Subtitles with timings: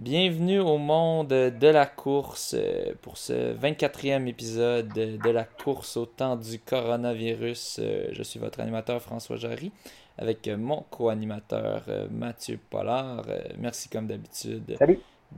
[0.00, 6.04] Bienvenue au monde de la course euh, pour ce 24e épisode de la course au
[6.04, 7.78] temps du coronavirus.
[7.80, 9.70] Euh, je suis votre animateur François Jarry
[10.18, 13.22] avec mon co-animateur euh, Mathieu Pollard.
[13.56, 14.76] Merci comme d'habitude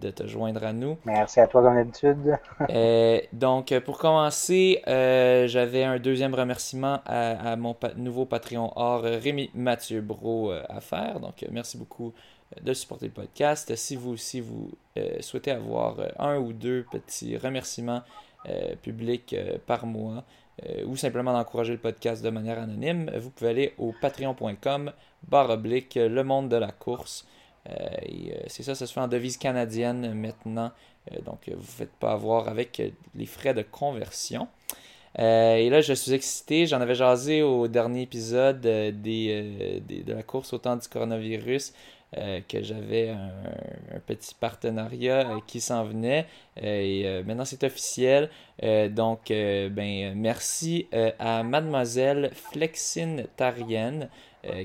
[0.00, 0.96] de te joindre à nous.
[1.04, 2.38] Merci à toi comme d'habitude.
[3.34, 10.00] donc pour commencer, j'avais un deuxième remerciement à, à mon nouveau Patreon or Rémi Mathieu
[10.00, 11.20] Bro à faire.
[11.20, 12.14] Donc merci beaucoup
[12.60, 13.74] de supporter le podcast.
[13.76, 18.02] Si vous aussi vous euh, souhaitez avoir euh, un ou deux petits remerciements
[18.48, 19.34] euh, publics
[19.66, 20.24] par mois
[20.86, 24.90] ou simplement d'encourager le podcast de manière anonyme, vous pouvez aller au patreon.com
[25.28, 27.26] barre oblique le monde de la course.
[28.46, 30.72] c'est ça, ça se fait en devise canadienne maintenant.
[31.26, 32.82] donc vous ne faites pas avoir avec
[33.14, 34.48] les frais de conversion.
[35.18, 36.66] et là, je suis excité.
[36.66, 41.74] J'en avais jasé au dernier épisode des, de la course au temps du coronavirus.
[42.16, 46.26] Euh, que j'avais un, petit partenariat euh, qui s'en venait.
[46.62, 48.30] Euh, et maintenant, c'est officiel.
[48.90, 54.08] donc, ben, merci à mademoiselle Flexine Tarienne,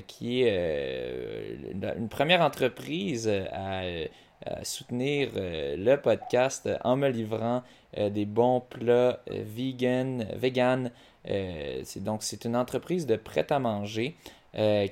[0.06, 3.82] qui est une, première entreprise à,
[4.62, 7.62] soutenir le podcast en me livrant
[7.96, 10.90] des bons plats vegan, vegan.
[11.96, 14.14] donc, c'est une entreprise de prêt-à-manger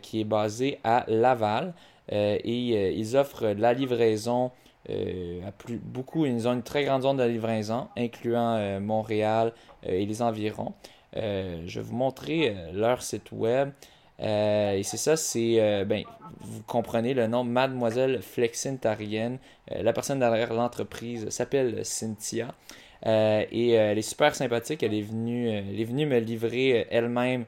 [0.02, 1.74] qui est basée à Laval.
[2.12, 4.50] Euh, et euh, ils offrent la livraison
[4.88, 9.52] euh, à plus, beaucoup, ils ont une très grande zone de livraison, incluant Montréal
[9.82, 10.72] et les environs.
[11.14, 13.70] je vais vous montrer leur site web.
[14.18, 16.02] et c'est ça, c'est, ben,
[16.40, 19.38] vous comprenez le nom Mademoiselle Flexine Tarienne.
[19.70, 22.54] la personne derrière l'entreprise s'appelle Cynthia.
[23.04, 24.82] et elle est super sympathique.
[24.82, 27.44] Elle est venue, elle est venue me livrer elle-même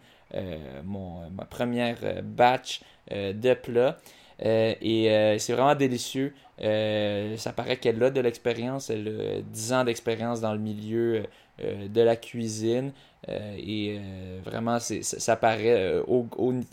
[0.84, 3.96] mon, ma première batch de plats.
[4.44, 6.34] Euh, et euh, c'est vraiment délicieux.
[6.62, 8.90] Euh, ça paraît qu'elle a de l'expérience.
[8.90, 11.24] Elle a 10 ans d'expérience dans le milieu
[11.60, 12.92] de la cuisine.
[13.28, 14.00] et
[14.44, 16.02] vraiment, ça, paraît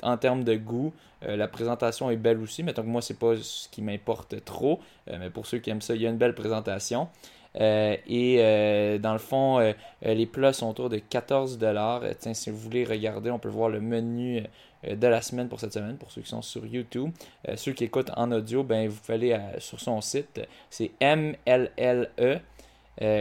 [0.02, 0.94] en termes de goût.
[1.22, 2.64] la présentation est belle aussi.
[2.64, 4.80] Mettons que moi, c'est pas ce qui m'importe trop.
[5.08, 7.08] mais pour ceux qui aiment ça, il y a une belle présentation.
[7.56, 12.04] et dans le fond, les plats sont autour de 14 dollars.
[12.34, 14.44] si vous voulez regarder, on peut voir le menu
[14.88, 17.12] de la semaine pour cette semaine, pour ceux qui sont sur YouTube.
[17.48, 20.42] Euh, ceux qui écoutent en audio, ben, vous pouvez aller euh, sur son site.
[20.70, 22.40] C'est M-L-L-E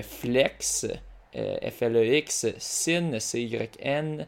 [0.02, 0.88] Flex,
[1.32, 4.26] F-L-E-X, Sin, C-Y-N,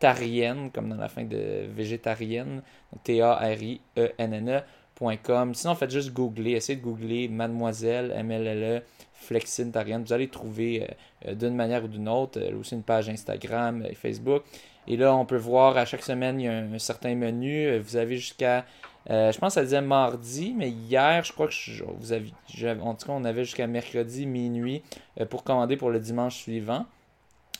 [0.00, 2.62] Tarienne, comme dans la fin de végétarienne,
[3.04, 5.54] T-A-R-I-E-N-N-E.com.
[5.54, 8.82] Sinon, faites juste googler, essayez de googler Mademoiselle, M-L-L-E,
[9.12, 10.02] Flexine Tarienne.
[10.02, 10.88] Vous allez trouver
[11.30, 12.40] d'une manière ou d'une autre.
[12.58, 14.42] aussi une page Instagram et Facebook.
[14.90, 17.78] Et là, on peut voir à chaque semaine, il y a un, certain menu.
[17.78, 18.64] Vous avez jusqu'à,
[19.10, 21.54] euh, je pense que ça disait mardi, mais hier, je crois que
[21.98, 22.32] vous avez,
[22.80, 24.82] en tout cas, on avait jusqu'à mercredi minuit
[25.20, 26.86] euh, pour commander pour le dimanche suivant.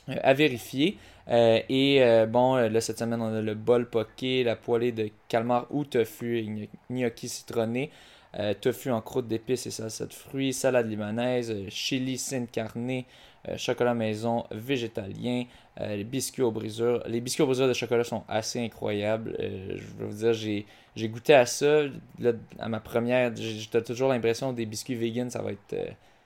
[0.09, 0.97] Euh, à vérifier.
[1.29, 5.85] et bon, là, cette semaine, on a le bol poké, la poêlée de calmar ou
[5.85, 7.91] tofu, gnocchi citronné.
[8.63, 13.03] tofu en croûte d'épices et salsa de fruits, salade libanaise, chili sin carne, euh,
[13.57, 15.45] chocolat maison végétalien,
[15.81, 17.03] euh, les biscuits aux brisures.
[17.07, 19.37] Les biscuits aux brisures de chocolat sont assez incroyables.
[19.39, 21.83] Euh, je veux vous dire, j'ai, goûté à ça.
[22.59, 25.77] à ma première, j'ai toujours l'impression que des biscuits vegan, ça va être,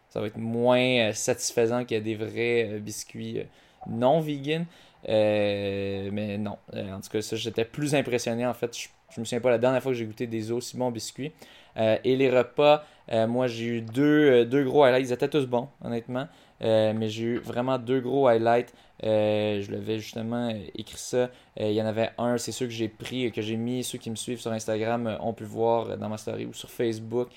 [0.08, 3.40] ça va être moins satisfaisant que des vrais biscuits
[3.86, 4.64] non vegan.
[5.06, 8.46] mais non, en tout cas, ça, j'étais plus impressionné.
[8.46, 10.78] En fait, je, je me souviens pas la dernière fois que j'ai goûté des aussi
[10.78, 11.32] bons biscuits.
[11.76, 12.86] et les repas,
[13.28, 15.10] moi j'ai eu deux, deux gros highlights.
[15.10, 16.28] Ils étaient tous bons, honnêtement.
[16.62, 18.72] Euh, mais j'ai eu vraiment deux gros highlights.
[19.04, 21.30] Euh, je l'avais justement euh, écrit ça.
[21.58, 23.82] il y en avait un, c'est ceux que j'ai pris, que j'ai mis.
[23.82, 27.28] Ceux qui me suivent sur Instagram ont pu voir dans ma story ou sur Facebook.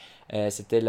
[0.49, 0.79] C'était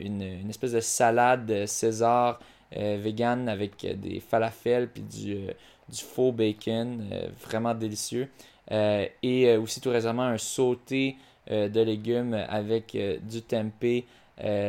[0.00, 2.40] une, une, espèce de salade César
[2.72, 5.46] vegan avec des falafels puis du,
[5.88, 7.04] du faux bacon.
[7.42, 8.28] vraiment délicieux.
[8.70, 11.16] et aussi tout récemment un sauté
[11.50, 14.04] de légumes avec du tempeh.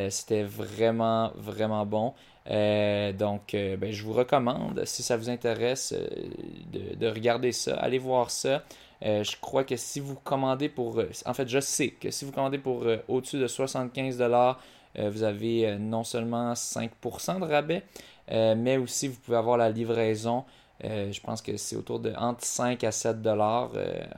[0.09, 2.13] C'était vraiment, vraiment bon.
[2.49, 7.75] Euh, donc, euh, ben, je vous recommande, si ça vous intéresse, euh, de, regarder ça.
[7.75, 8.63] Allez voir ça.
[9.01, 11.01] je crois que si vous commandez pour...
[11.25, 14.55] en fait, je sais que si vous commandez pour au-dessus de 75$,
[14.97, 17.83] vous avez non seulement 5% de rabais,
[18.29, 20.43] mais aussi vous pouvez avoir la livraison.
[20.83, 23.71] je pense que c'est autour de entre 5 à 7 dollars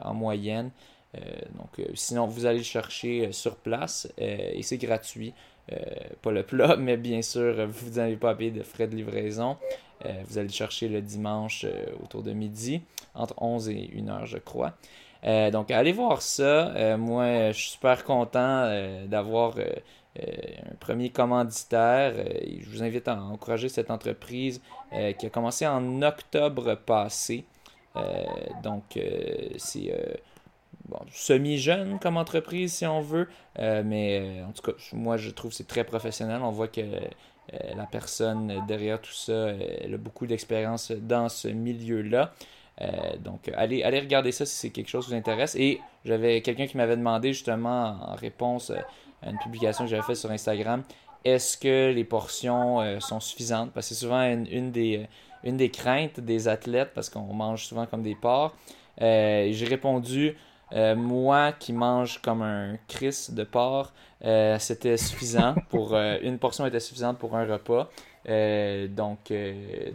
[0.03, 0.71] en moyenne.
[1.13, 5.33] donc, sinon, vous allez le chercher sur place et c'est gratuit.
[5.71, 5.75] Euh,
[6.21, 9.57] pas le plat, mais bien sûr, vous n'allez pas payer de frais de livraison.
[10.05, 12.81] Euh, vous allez chercher le dimanche euh, autour de midi,
[13.13, 14.73] entre 11 et 1 heure, je crois.
[15.51, 16.97] donc, allez voir ça.
[16.97, 18.67] moi, je suis super content
[19.05, 19.55] d'avoir
[20.17, 22.13] un premier commanditaire.
[22.59, 24.61] je vous invite à encourager cette entreprise
[25.19, 27.45] qui a commencé en octobre passé.
[28.63, 28.99] donc,
[29.57, 29.93] c'est
[31.13, 33.27] semi-jeune comme entreprise, si on veut.
[33.57, 36.41] mais en tout cas, moi, je trouve que c'est très professionnel.
[36.43, 36.81] On voit que
[37.51, 39.49] la personne derrière tout ça,
[39.81, 42.33] elle a beaucoup d'expérience dans ce milieu-là.
[42.81, 45.55] Euh, donc, allez, regarder ça si c'est quelque chose qui vous intéresse.
[45.55, 50.15] Et j'avais quelqu'un qui m'avait demandé justement en réponse à une publication que j'avais faite
[50.15, 50.83] sur Instagram,
[51.23, 53.71] est-ce que les portions euh, sont suffisantes?
[53.71, 55.05] Parce que c'est souvent une, des,
[55.43, 58.55] une des craintes des athlètes parce qu'on mange souvent comme des porcs.
[59.01, 60.35] Euh, j'ai répondu,
[60.73, 63.91] moi qui mange comme un Chris de porc,
[64.59, 67.89] c'était suffisant pour une portion était suffisante pour un repas.
[68.87, 69.33] donc,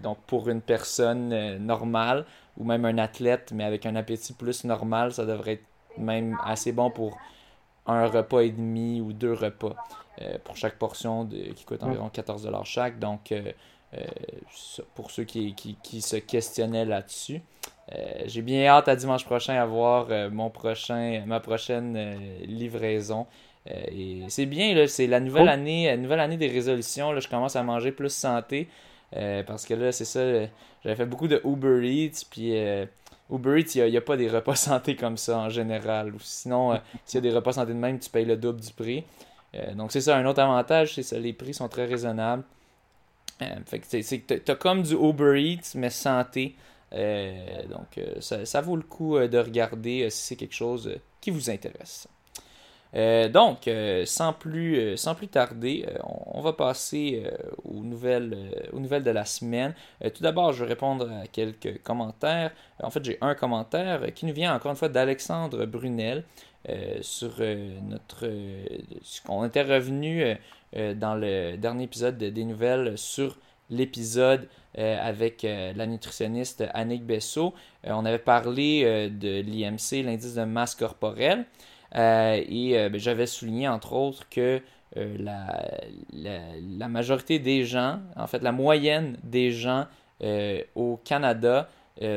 [0.03, 2.25] donc pour une personne normale,
[2.57, 5.67] ou même un athlète, mais avec un appétit plus normal, ça devrait être
[5.99, 7.19] même assez bon pour
[7.87, 9.75] un repas et demi ou deux repas
[10.21, 12.99] euh, pour chaque portion de, qui coûte environ 14$ chaque.
[12.99, 13.53] Donc, euh, euh,
[14.95, 17.41] pour ceux qui, qui, se questionnaient là-dessus,
[18.27, 23.27] j'ai bien hâte à dimanche prochain à voir mon prochain, ma prochaine livraison.
[23.67, 27.13] et c'est bien, c'est la nouvelle année, la nouvelle année des résolutions.
[27.13, 28.69] Là, je commence à manger plus santé.
[29.15, 30.21] Euh, parce que là, c'est ça,
[30.83, 32.87] j'avais fait beaucoup de Uber Eats, puis euh,
[33.31, 36.15] Uber Eats, il n'y a, pas des repas santé comme ça en général.
[36.15, 38.61] Ou sinon, euh, s'il y a des repas santé de même, tu payes le double
[38.61, 39.05] du prix.
[39.75, 42.43] donc c'est ça, un autre avantage, c'est ça, les prix sont très raisonnables.
[43.39, 46.57] Fait que tu as comme du Uber Eats, mais santé.
[46.93, 52.09] donc ça, ça, vaut le coup de regarder si c'est quelque chose qui vous intéresse.
[52.95, 57.25] Euh, donc, euh, sans, plus, euh, sans plus tarder, on, va passer
[57.65, 59.75] aux, nouvelles, aux nouvelles de la semaine.
[60.15, 62.53] tout d'abord, je vais répondre à quelques commentaires.
[62.83, 66.25] En fait, j'ai un commentaire qui nous vient encore une fois d'Alexandre Brunel
[67.01, 67.33] sur
[67.83, 68.27] notre...
[69.25, 70.37] qu'on était revenu
[70.77, 73.39] dans le dernier épisode des nouvelles sur
[73.71, 77.55] l'épisode avec la nutritionniste Annick Bessot.
[77.85, 81.47] on avait parlé de l'IMC, l'indice de masse corporelle.
[81.95, 84.61] Euh, et euh, ben, j'avais souligné, entre autres, que
[84.97, 85.71] euh, la,
[86.13, 89.87] la, majorité des gens, en fait, la moyenne des gens
[90.75, 91.69] au Canada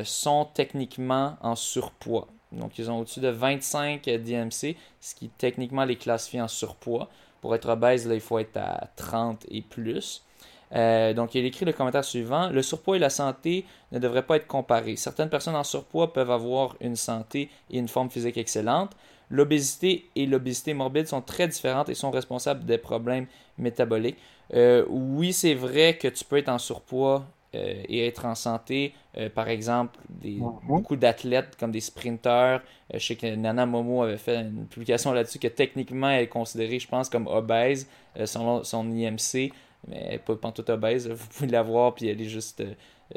[0.06, 2.30] sont techniquement en surpoids.
[2.54, 7.10] Donc, ils ont au-dessus de 25 DMC, ce qui techniquement les classifie en surpoids.
[7.42, 10.24] Pour être obèse, là, il faut être à 30 et plus.
[10.72, 14.48] donc, il écrit le commentaire suivant Le surpoids et la santé ne devraient pas être
[14.48, 14.96] comparés.
[14.96, 18.96] Certaines personnes en surpoids peuvent avoir une santé et une forme physique excellente,
[19.30, 23.28] L'obésité et l'obésité morbide sont très différentes et sont responsables des problèmes
[23.58, 24.18] métaboliques.
[24.54, 27.26] Euh, oui, c'est vrai que tu peux être en surpoids
[27.56, 28.94] euh, et être en santé.
[29.18, 32.62] Euh, par exemple, des, beaucoup d'athlètes comme des sprinteurs.
[32.94, 36.80] je sais que Nana Momo avait fait une publication là-dessus que techniquement elle est considérée,
[36.80, 37.88] je pense, comme obèse
[38.26, 39.52] selon son IMC.
[39.88, 41.08] Mais elle n'est pas tout obèse.
[41.10, 42.64] Vous pouvez la voir, puis elle est juste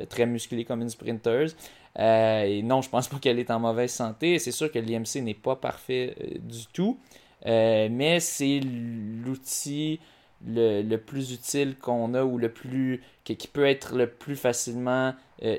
[0.09, 1.57] très musclée comme une sprinteuse.
[1.99, 4.39] Euh, et non, je pense pas qu'elle est en mauvaise santé.
[4.39, 6.99] C'est sûr que l'IMC n'est pas parfait euh, du tout,
[7.47, 10.01] euh, mais c'est l'outil
[10.47, 15.15] le, plus utile qu'on a ou le plus qui, peut être le plus facilement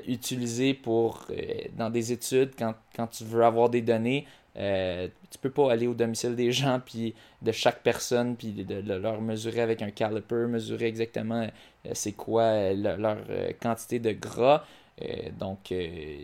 [0.06, 1.26] utilisé pour
[1.76, 4.26] dans des études quand, quand, tu veux avoir des données.
[4.54, 9.20] tu peux pas aller au domicile des gens puis de chaque personne puis de, leur
[9.20, 11.48] mesurer avec un caliper, mesurer exactement
[11.92, 13.18] c'est quoi leur
[13.60, 14.64] quantité de gras.
[15.02, 16.16] Euh, donc, euh,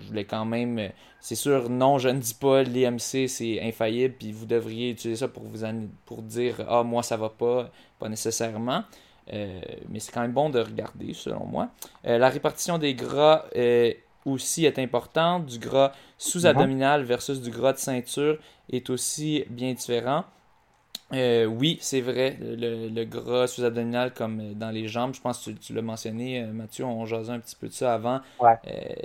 [0.00, 0.90] je voulais quand même.
[1.20, 5.28] C'est sûr, non, je ne dis pas l'IMC c'est infaillible, puis vous devriez utiliser ça
[5.28, 5.64] pour vous
[6.06, 8.84] pour dire ah moi ça va pas, pas nécessairement.
[9.32, 11.68] Euh, mais c'est quand même bon de regarder, selon moi.
[12.04, 13.44] la répartition des gras
[14.24, 15.46] aussi est importante.
[15.46, 18.38] Du gras sous-abdominal versus du gras de ceinture
[18.70, 20.24] est aussi bien différent.
[21.14, 25.72] Euh, oui, c'est vrai, le, gras sous-abdominal comme dans les jambes, je pense que tu,
[25.72, 28.20] l'as mentionné, euh, Mathieu, on jasait un petit peu de ça avant.
[28.42, 28.56] Euh,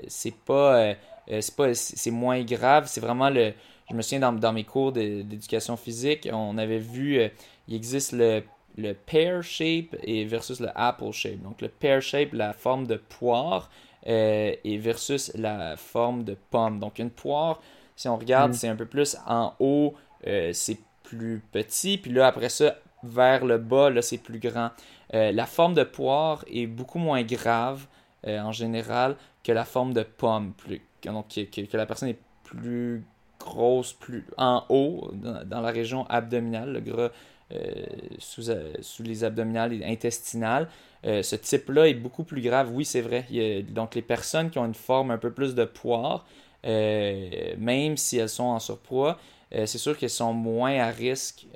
[0.07, 0.95] c'est pas,
[1.27, 3.53] c'est pas, c'est moins grave, c'est vraiment le.
[3.89, 7.19] Je me souviens dans, mes cours d'éducation physique, on avait vu,
[7.67, 8.41] il existe le,
[8.77, 11.41] le pear shape et versus le apple shape.
[11.41, 13.69] Donc le pear shape, la forme de poire,
[14.05, 16.79] et versus la forme de pomme.
[16.79, 17.61] Donc une poire,
[17.95, 18.55] si on regarde, mm.
[18.55, 21.97] c'est un peu plus en haut, c'est plus petit.
[21.97, 24.71] Puis là, après ça, vers le bas, là, c'est plus grand.
[25.13, 27.85] Euh, la forme de poire est beaucoup moins grave
[28.25, 30.53] euh, en général que la forme de pomme.
[30.53, 33.03] Plus, donc, que, la personne est plus
[33.39, 37.09] grosse, plus en haut, dans, la région abdominale, le gras
[37.51, 37.85] euh,
[38.19, 38.43] sous,
[38.81, 40.69] sous, les abdominales et intestinales.
[41.03, 42.71] ce type-là est beaucoup plus grave.
[42.73, 43.25] Oui, c'est vrai.
[43.69, 46.25] donc, les personnes qui ont une forme un peu plus de poire,
[46.63, 49.17] même si elles sont en surpoids,
[49.53, 51.47] c'est sûr qu'ils sont moins à risque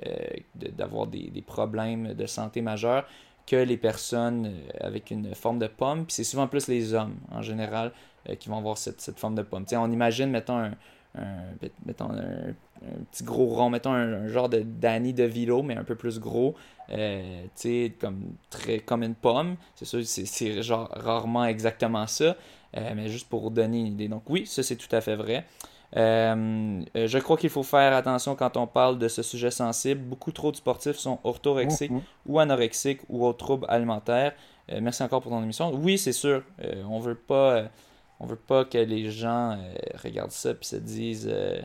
[0.54, 3.06] d'avoir des, problèmes de santé majeurs
[3.46, 6.04] que les personnes avec une forme de pomme.
[6.06, 7.92] Puis c'est souvent plus les hommes, en général,
[8.38, 9.64] qui vont avoir cette, forme de pomme.
[9.72, 10.72] on imagine, mettons, un,
[11.84, 12.54] mettons un,
[13.10, 16.54] petit gros rond, mettons un, genre de Danny de Vilo, mais un peu plus gros,
[16.90, 17.46] euh,
[18.00, 19.56] comme, très, comme une pomme.
[19.74, 22.36] C'est sûr, c'est genre rarement exactement ça,
[22.76, 24.08] euh, mais juste pour donner une idée.
[24.08, 25.44] Donc oui, ça c'est tout à fait vrai.
[25.96, 30.00] Euh, je crois qu'il faut faire attention quand on parle de ce sujet sensible.
[30.02, 32.26] Beaucoup trop de sportifs sont orthorexiques mm-hmm.
[32.26, 34.32] ou anorexiques ou autres troubles alimentaires.
[34.68, 35.72] merci encore pour ton émission.
[35.74, 36.42] Oui, c'est sûr,
[36.88, 37.70] on veut pas
[38.20, 41.60] on veut pas que les gens euh, regardent ça et se disent euh,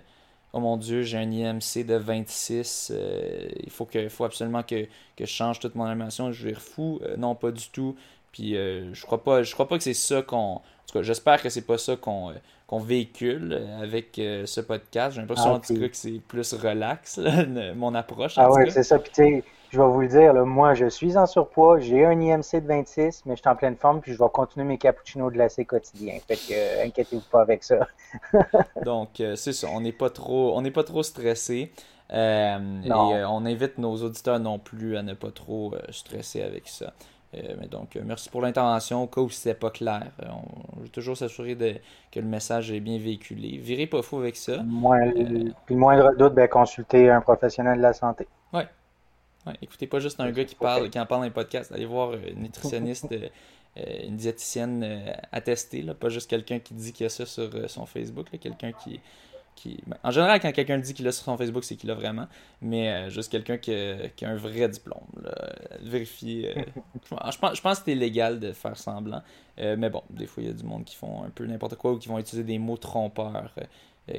[0.53, 4.87] Oh mon Dieu, j'ai un IMC de 26, euh, il faut, que, faut absolument que,
[5.19, 7.01] je change toute mon animation, je vais fou.
[7.17, 7.95] non, pas du tout.
[8.31, 10.55] Puis je crois pas je crois pas que c'est ça qu'on.
[10.55, 12.33] En tout cas, j'espère que c'est pas ça qu'on
[12.79, 15.15] véhicule avec ce podcast.
[15.15, 17.19] J'ai l'impression ah, que c'est plus relax,
[17.75, 18.33] mon approche.
[18.37, 18.99] Ah ouais, c'est ça.
[18.99, 22.67] Puis je vais vous le dire, moi, je suis en surpoids, j'ai un IMC de
[22.67, 26.19] 26, mais je suis en pleine forme, puis je vais continuer mes cappuccinos glacés quotidiens.
[26.27, 27.87] Fait que, euh, inquiétez-vous pas avec ça.
[28.85, 31.71] Donc, euh, c'est ça, on n'est pas trop, on n'est pas trop stressé.
[32.11, 36.93] Euh, et on invite nos auditeurs non plus à ne pas trop stresser avec ça.
[37.59, 39.03] Mais donc, merci pour l'intervention.
[39.03, 42.97] Au cas où c'était pas clair, on, veut toujours s'assurer que le message est bien
[42.97, 43.57] véhiculé.
[43.57, 44.57] Virez pas fou avec ça.
[44.57, 48.27] puis le moindre doute, ben, consultez un professionnel de la santé.
[48.53, 48.63] Oui,
[49.61, 51.71] écoutez pas juste un gars qui parle, qui en parle dans les podcasts.
[51.71, 53.27] Allez voir une nutritionniste, euh,
[53.77, 57.49] euh, une diététicienne euh, attestée, là, pas juste quelqu'un qui dit qu'il a ça sur
[57.69, 58.99] son Facebook, quelqu'un qui,
[59.55, 59.79] qui...
[59.87, 62.27] Ben, en général, quand quelqu'un dit qu'il a sur son Facebook, c'est qu'il a vraiment,
[62.61, 65.03] mais juste quelqu'un qui, a un vrai diplôme.
[65.81, 66.53] Vérifier.
[67.09, 69.21] je, pense, je pense que c'est légal de faire semblant,
[69.57, 71.93] mais bon, des fois, il y a du monde qui font un peu n'importe quoi
[71.93, 73.53] ou qui vont utiliser des mots trompeurs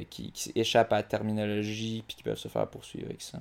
[0.09, 3.39] qui, qui, échappent à la terminologie puis qui peuvent se faire poursuivre avec ça.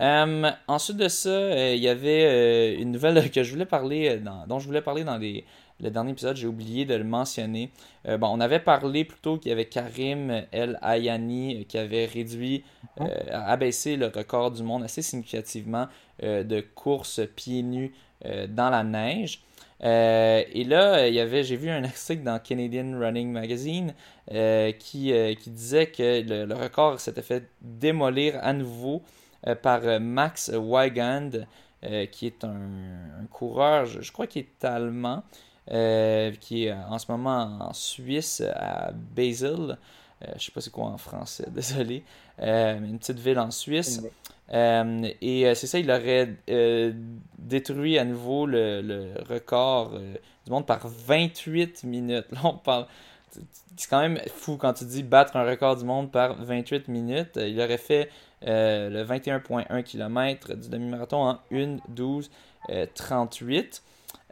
[0.00, 4.20] Euh, ensuite de ça, euh, il y avait euh, une nouvelle que je voulais parler,
[4.46, 5.44] dont je voulais parler dans les,
[5.80, 7.70] le dernier épisode, j'ai oublié de le mentionner.
[8.04, 12.64] bon, on avait parlé plutôt qu'il y avait Karim El Ayani qui avait réduit,
[13.30, 15.86] abaissé le record du monde assez significativement
[16.20, 19.40] de course pieds nus dans la neige.
[19.80, 23.94] et là, il y avait, j'ai vu un article dans Canadian Running Magazine
[24.28, 29.04] qui, qui disait que le, le record s'était fait démolir à nouveau
[29.62, 31.30] par euh, Max Weigand,
[31.84, 35.22] euh, qui est un, coureur, je, crois qu'il est allemand,
[36.40, 39.78] qui est en ce moment en Suisse, à Basel.
[40.22, 42.04] je ne sais pas c'est quoi en français, désolé.
[42.38, 44.00] une petite ville en Suisse.
[44.50, 46.36] et c'est ça, il aurait
[47.38, 49.92] détruit à nouveau le, record
[50.46, 52.26] du monde par 28 minutes.
[52.32, 52.86] Là, on parle.
[53.76, 57.36] C'est quand même fou quand tu dis battre un record du monde par 28 minutes.
[57.36, 58.10] Il aurait fait
[58.46, 62.30] euh, le 21,1 km du demi-marathon en 1, 12,
[62.94, 63.82] 38.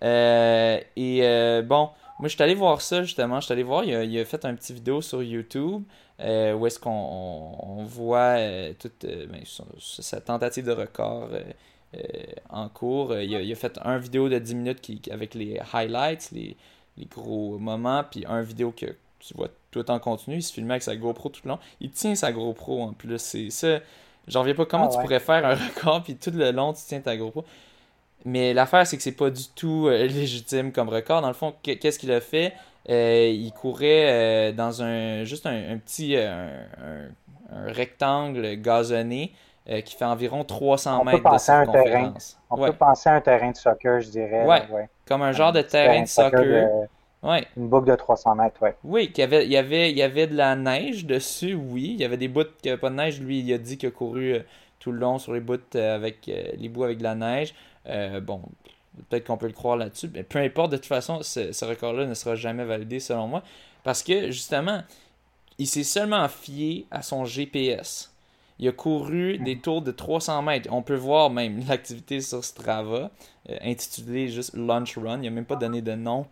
[0.02, 3.40] et bon, moi je suis allé voir ça justement.
[3.40, 5.82] Je suis allé voir, il a, fait un petit vidéo sur YouTube
[6.20, 9.42] euh, où est-ce qu'on voit euh, toute ben,
[9.78, 11.30] sa tentative de record.
[12.50, 13.16] en cours.
[13.18, 16.56] Il a, fait un vidéo de 10 minutes qui, avec les highlights, les,
[17.10, 18.86] gros moments, puis un vidéo que
[19.26, 20.36] tu vois tout en continu.
[20.36, 21.58] Il se filmait avec sa GoPro tout le long.
[21.80, 23.18] Il tient sa GoPro en plus.
[23.18, 23.78] C'est ça.
[24.28, 26.82] J'en reviens pas comment ah tu pourrais faire un record puis tout le long tu
[26.86, 27.44] tiens ta GoPro?
[28.24, 31.22] Mais l'affaire c'est que c'est pas du tout euh, légitime comme record.
[31.22, 32.54] Dans le fond, qu'est-ce qu'il a fait?
[32.88, 36.48] Euh, Il courait euh, dans un juste un, petit un,
[37.66, 39.32] rectangle gazonné
[39.84, 42.38] qui fait environ 300 mètres de circonférence.
[42.48, 44.44] On peut penser à un terrain de soccer, je dirais.
[44.44, 46.86] Ouais, comme un genre de terrain de soccer.
[47.56, 48.76] Une boucle de 300 mètres, ouais.
[48.84, 51.92] Oui, qu'il y avait, il y, avait, il y avait de la neige dessus, oui.
[51.94, 53.20] Il y avait des bouts qui n'avaient pas de neige.
[53.20, 54.40] Lui, il a dit qu'il a couru euh,
[54.78, 57.54] tout le long sur les bouts euh, avec euh, les bouts avec de la neige.
[58.22, 58.42] bon,
[59.08, 60.10] peut-être qu'on peut le croire là-dessus.
[60.12, 63.42] Mais peu importe, de toute façon, ce, record-là ne sera jamais validé selon moi.
[63.82, 64.82] Parce que justement,
[65.58, 68.12] il s'est seulement fié à son GPS.
[68.58, 70.68] Il a couru des tours de 300 mètres.
[70.72, 73.10] On peut voir même l'activité sur Strava,
[73.62, 75.22] intitulée juste Lunch Run.
[75.22, 76.26] Il n'a même pas donné de nom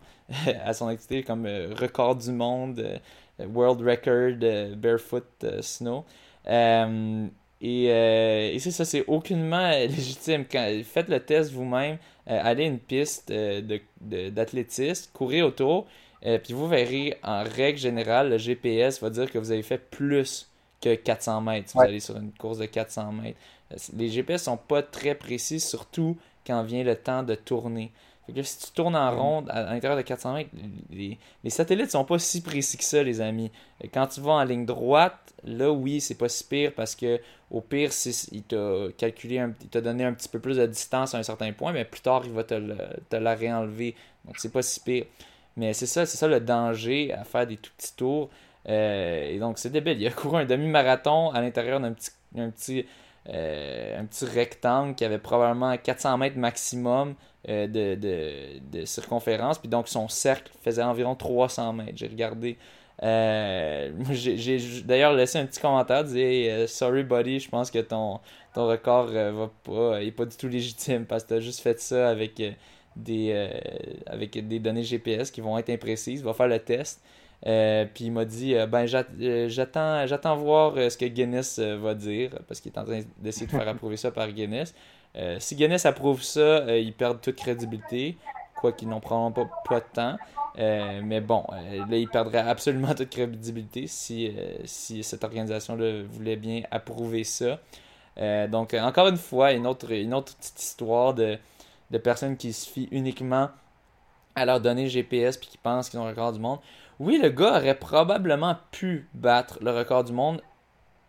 [0.63, 6.05] à son activité comme euh, record du monde, euh, world record euh, barefoot snow.
[7.61, 10.45] et, c'est ça, c'est aucunement légitime.
[10.49, 15.85] Quand, faites le test vous-même, allez à une piste d'athlétisme, de, courez autour,
[16.43, 20.49] puis vous verrez, en règle générale, le GPS va dire que vous avez fait plus
[20.85, 23.39] que 400 mètres si vous allez sur une course de 400 mètres.
[23.93, 27.91] Les GPS sont pas très précis, surtout quand vient le temps de tourner.
[28.25, 30.49] Fait que si tu tournes en rond à, l'intérieur de 400 mètres,
[30.91, 33.51] les, les, satellites sont pas si précis que ça, les amis.
[33.93, 37.19] Quand tu vas en ligne droite, là, oui, c'est pas si pire parce que
[37.51, 37.91] au pire,
[38.31, 41.51] il t'a calculé, il t'a donné un petit peu plus de distance à un certain
[41.53, 42.59] point, mais plus tard, il va te,
[43.09, 43.95] te la réenlever.
[44.25, 45.05] Donc, c'est pas si pire.
[45.55, 48.29] Mais c'est ça, c'est ça le danger à faire des tout petits tours.
[48.69, 50.01] Euh, et donc, c'est débile.
[50.01, 52.85] Il a couru un demi-marathon à l'intérieur d'un petit, un petit,
[53.29, 57.15] euh, un petit rectangle qui avait probablement 400 mètres maximum
[57.49, 59.59] euh, de, de, circonférence.
[59.59, 61.93] Puis donc, son cercle faisait environ 300 mètres.
[61.95, 62.57] J'ai regardé.
[63.01, 68.19] j'ai d'ailleurs laissé un petit commentaire, disait Sorry buddy, je pense que ton,
[68.53, 71.79] ton record va pas, est pas du tout légitime parce que tu as juste fait
[71.79, 72.41] ça avec
[72.95, 73.49] des,
[74.07, 76.23] avec des données GPS qui vont être imprécises.
[76.23, 77.01] Va faire le test.
[77.47, 78.87] Euh, puis il m'a dit euh, ben
[79.21, 83.45] euh, j'attends j'attends voir ce que Guinness va dire parce qu'il est en train d'essayer
[83.45, 84.73] de faire approuver ça par Guinness.
[85.39, 88.17] si Guinness approuve ça, ils perdent toute crédibilité,
[88.55, 90.17] quoi qu'ils n'en prendront pas, pas de temps.
[91.03, 91.45] mais bon,
[91.89, 94.35] là, ils perdraient absolument toute crédibilité si,
[94.65, 97.59] si cette organisation-là voulait bien approuver ça.
[98.49, 101.37] donc, encore une fois, une autre, une autre petite histoire de,
[101.91, 103.49] de personnes qui se fient uniquement
[104.35, 106.59] à leurs données GPS puis qui pensent qu'ils ont le record du monde.
[106.99, 110.41] Oui, le gars aurait probablement pu battre le record du monde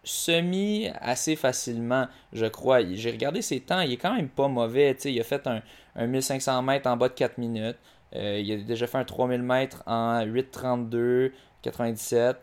[0.02, 2.80] semi assez facilement, je crois.
[2.92, 4.92] J'ai regardé ses temps, il est quand même pas mauvais.
[5.04, 7.78] il a fait un, 1500 mètres en bas de 4 minutes.
[8.14, 12.36] Euh, il a déjà fait un 3000 mètres en 8,32, 97.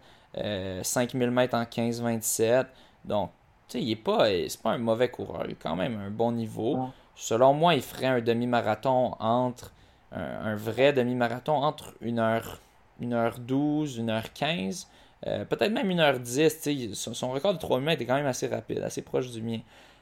[0.82, 2.66] 5000 mètres en 15,27.
[3.06, 3.32] Donc,
[3.68, 5.44] tu sais, il est pas, c'est pas un mauvais coureur.
[5.48, 6.90] Il a quand même un bon niveau.
[7.16, 9.72] Selon moi, il ferait un demi-marathon entre,
[10.14, 12.60] un, un vrai demi-marathon entre 1 heure
[13.02, 14.88] 1h12, 1h15,
[15.28, 16.94] euh, peut-être même 1h10.
[16.94, 19.60] Son, son, record de 3 mètres est quand même assez rapide, assez proche du mien.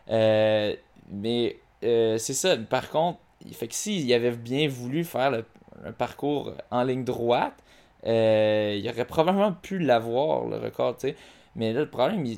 [0.09, 0.75] Euh,
[1.09, 2.57] mais euh, c'est ça.
[2.57, 5.45] Par contre, il fait que s'il avait bien voulu faire le,
[5.85, 7.53] un parcours en ligne droite,
[8.03, 10.97] il aurait probablement pu l'avoir, le record.
[11.55, 12.37] Mais là, le problème, mhm.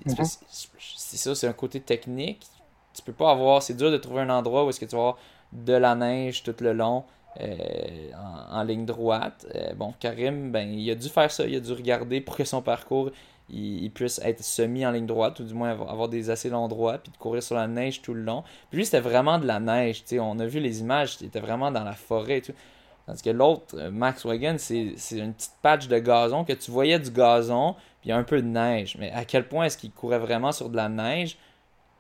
[0.79, 2.45] c'est ça, c'est un côté technique.
[2.93, 3.61] Tu peux pas avoir.
[3.61, 5.17] C'est dur de trouver un endroit où est-ce que tu vas avoir
[5.51, 7.03] de la neige tout le long.
[7.41, 8.11] Euh,
[8.51, 9.47] en, ligne droite.
[9.55, 12.43] Euh, bon, Karim, ben, il a dû faire ça, il a dû regarder pour que
[12.43, 13.09] son parcours
[13.49, 16.97] il, puisse être semi en ligne droite, ou du moins avoir, des assez longs droits,
[16.97, 18.43] puis de courir sur la neige tout le long.
[18.69, 21.71] Puis lui, c'était vraiment de la neige, on a vu les images, il était vraiment
[21.71, 22.53] dans la forêt et tout.
[23.05, 26.99] Tandis que l'autre, euh, Max Wagon, c'est une petite patch de gazon que tu voyais
[26.99, 28.95] du gazon, puis un peu de neige.
[28.97, 31.37] Mais à quel point est-ce qu'il courait vraiment sur de la neige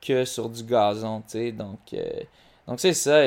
[0.01, 1.51] que sur du gazon, tu sais?
[1.51, 1.79] Donc,
[2.67, 3.23] donc c'est ça,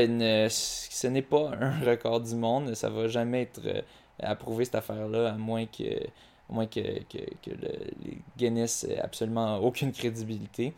[0.49, 3.83] ce n'est pas un record du monde, ça va jamais être euh,
[4.21, 5.85] approuvé cette affaire-là, à moins que,
[6.49, 10.73] moins que, que, les Guinness aient absolument aucune crédibilité.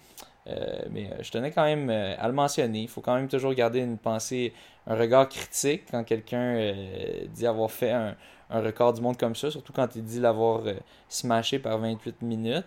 [0.49, 2.81] Euh, mais euh, je tenais quand même à le mentionner.
[2.81, 4.53] Il faut quand même toujours garder une pensée,
[4.87, 6.75] un regard critique quand quelqu'un
[7.33, 8.17] dit avoir fait un,
[8.51, 10.63] record du monde comme ça, surtout quand il dit l'avoir
[11.09, 12.65] smashé par 28 minutes.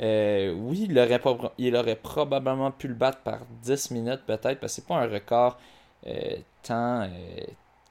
[0.00, 1.20] Euh, oui, il aurait,
[1.58, 5.06] il aurait probablement pu le battre par 10 minutes peut-être, parce que c'est pas un
[5.06, 5.58] record
[6.06, 7.08] euh, tant, euh,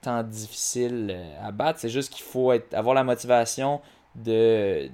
[0.01, 1.79] tant difficile à battre.
[1.79, 3.79] C'est juste qu'il faut être, avoir la motivation
[4.15, 4.89] de,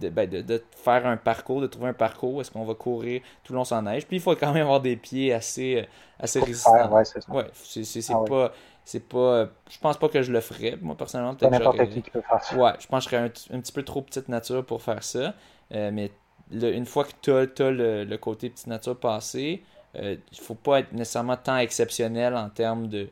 [0.00, 2.40] ben, de, de, faire un parcours, de trouver un parcours.
[2.40, 4.06] Est-ce qu'on va courir tout le long sans neige?
[4.06, 5.86] Puis il faut quand même avoir des pieds assez,
[6.18, 6.90] assez résistants.
[6.90, 8.52] ouais, c'est Ouais, c'est ah pas.
[8.86, 9.48] C'est pas.
[9.70, 10.76] Je pense pas que je le ferais.
[10.80, 11.52] Moi, personnellement, peut-être.
[11.52, 12.56] n'importe qui qui peut faire ça.
[12.56, 15.02] Ouais, je pense que je serais un, un, petit peu trop petite nature pour faire
[15.02, 15.34] ça.
[15.70, 16.10] mais
[16.52, 19.62] une fois que tu as, le, côté petite nature passé,
[19.96, 23.08] euh, il ne faut pas être nécessairement tant exceptionnel en termes de,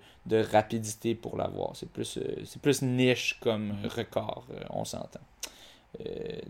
[0.53, 1.71] rapidité pour l'avoir.
[1.75, 5.21] C'est plus, euh, c'est plus niche comme record, euh, on s'entend.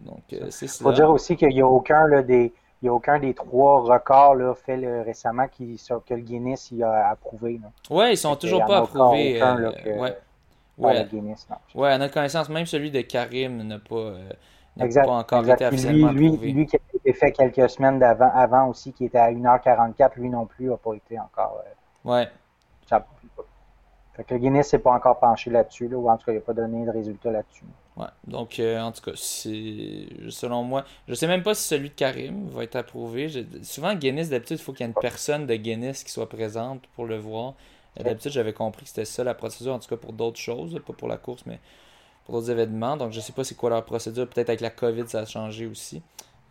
[0.05, 0.77] donc, c'est ça.
[0.81, 2.53] Il faut dire aussi qu'il n'y a aucun des.
[2.85, 7.11] Il a aucun des trois records là, faits récemment qui, que le Guinness il a
[7.11, 7.61] approuvé.
[7.89, 9.41] Oui, ils sont toujours pas approuvés.
[9.41, 10.19] ouais.
[10.79, 11.07] Ouais.
[11.09, 14.15] Guinness, ouais, à notre connaissance, même celui de Karim n'a pas,
[14.81, 18.31] exact, pas encore été officiellement lui, lui, lui, qui a été fait quelques semaines d'avant
[18.35, 21.63] avant aussi, qui était à 1h44, lui non plus n'a pas été encore.
[21.65, 22.29] Euh, ouais.
[22.89, 23.05] Ça,
[24.15, 26.37] fait que le Guinness s'est pas encore penché là-dessus, là, ou en tout cas, il
[26.37, 27.65] n'a pas donné de résultat là-dessus.
[27.97, 28.07] Ouais.
[28.27, 31.95] Donc, euh, en tout cas, c'est selon moi, je sais même pas si celui de
[31.95, 33.29] Karim va être approuvé.
[33.63, 36.87] Souvent, Guinness, d'habitude, il faut qu'il y ait une personne de Guinness qui soit présente
[36.95, 37.55] pour le voir.
[37.97, 40.95] D'habitude, j'avais compris que c'était ça la procédure, en tout cas pour d'autres choses, pas
[40.95, 41.59] pour la course, mais
[42.25, 42.97] pour d'autres événements.
[42.97, 44.29] Donc, je sais pas c'est quoi leur procédure.
[44.29, 46.03] Peut-être avec la COVID, ça a changé aussi.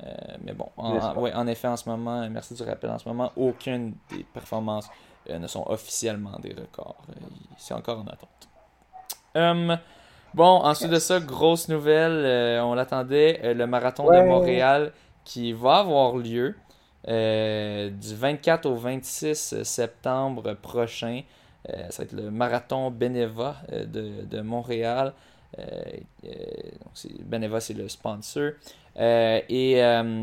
[0.03, 0.09] Euh,
[0.43, 3.31] mais bon, en, ouais, en effet, en ce moment, merci du rappel, en ce moment,
[3.35, 4.89] aucune des performances
[5.29, 6.95] euh, ne sont officiellement des records.
[7.09, 7.13] Euh,
[7.57, 8.29] c'est encore en attente.
[9.35, 9.77] Hum,
[10.33, 14.91] bon, ensuite de ça, grosse nouvelle, on l'attendait, le marathon de Montréal
[15.23, 16.55] qui va avoir lieu
[17.07, 21.21] du 24 au 26 septembre prochain.
[21.65, 25.13] ça va être le marathon Beneva de, de, Montréal.
[27.23, 28.51] Beneva, c'est le sponsor.
[28.97, 29.75] et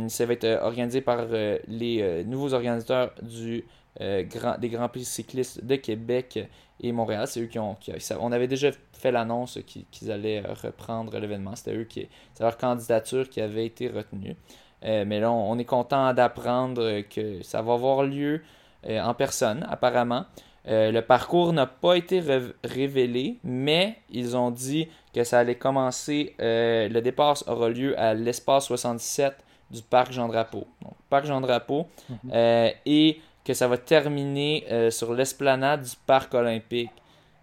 [0.09, 1.27] ça va être organisé par
[1.69, 3.65] les nouveaux organisateurs du,
[4.01, 6.39] grand, des Grands Prix cyclistes de Québec
[6.81, 7.27] et Montréal.
[7.27, 7.77] C'est eux qui ont.
[8.21, 11.57] on avait déjà fait l'annonce qu'ils allaient reprendre l'événement.
[11.57, 12.09] C'était eux qui.
[12.35, 14.37] C'est leur candidature qui avait été retenue.
[14.85, 18.43] Euh, mais là, on, est content d'apprendre que ça va avoir lieu
[18.87, 20.27] euh, en personne, apparemment.
[20.69, 22.23] Euh, le parcours n'a pas été
[22.63, 24.89] révélé, mais ils ont dit
[25.23, 26.35] que ça allait commencer.
[26.39, 29.35] le départ aura lieu à l'espace 67
[29.71, 30.67] du parc Jean-Drapeau.
[30.83, 31.87] Donc, parc Jean-Drapeau.
[32.09, 32.73] Mhm.
[32.87, 36.91] et que ça va terminer sur l'esplanade du parc olympique.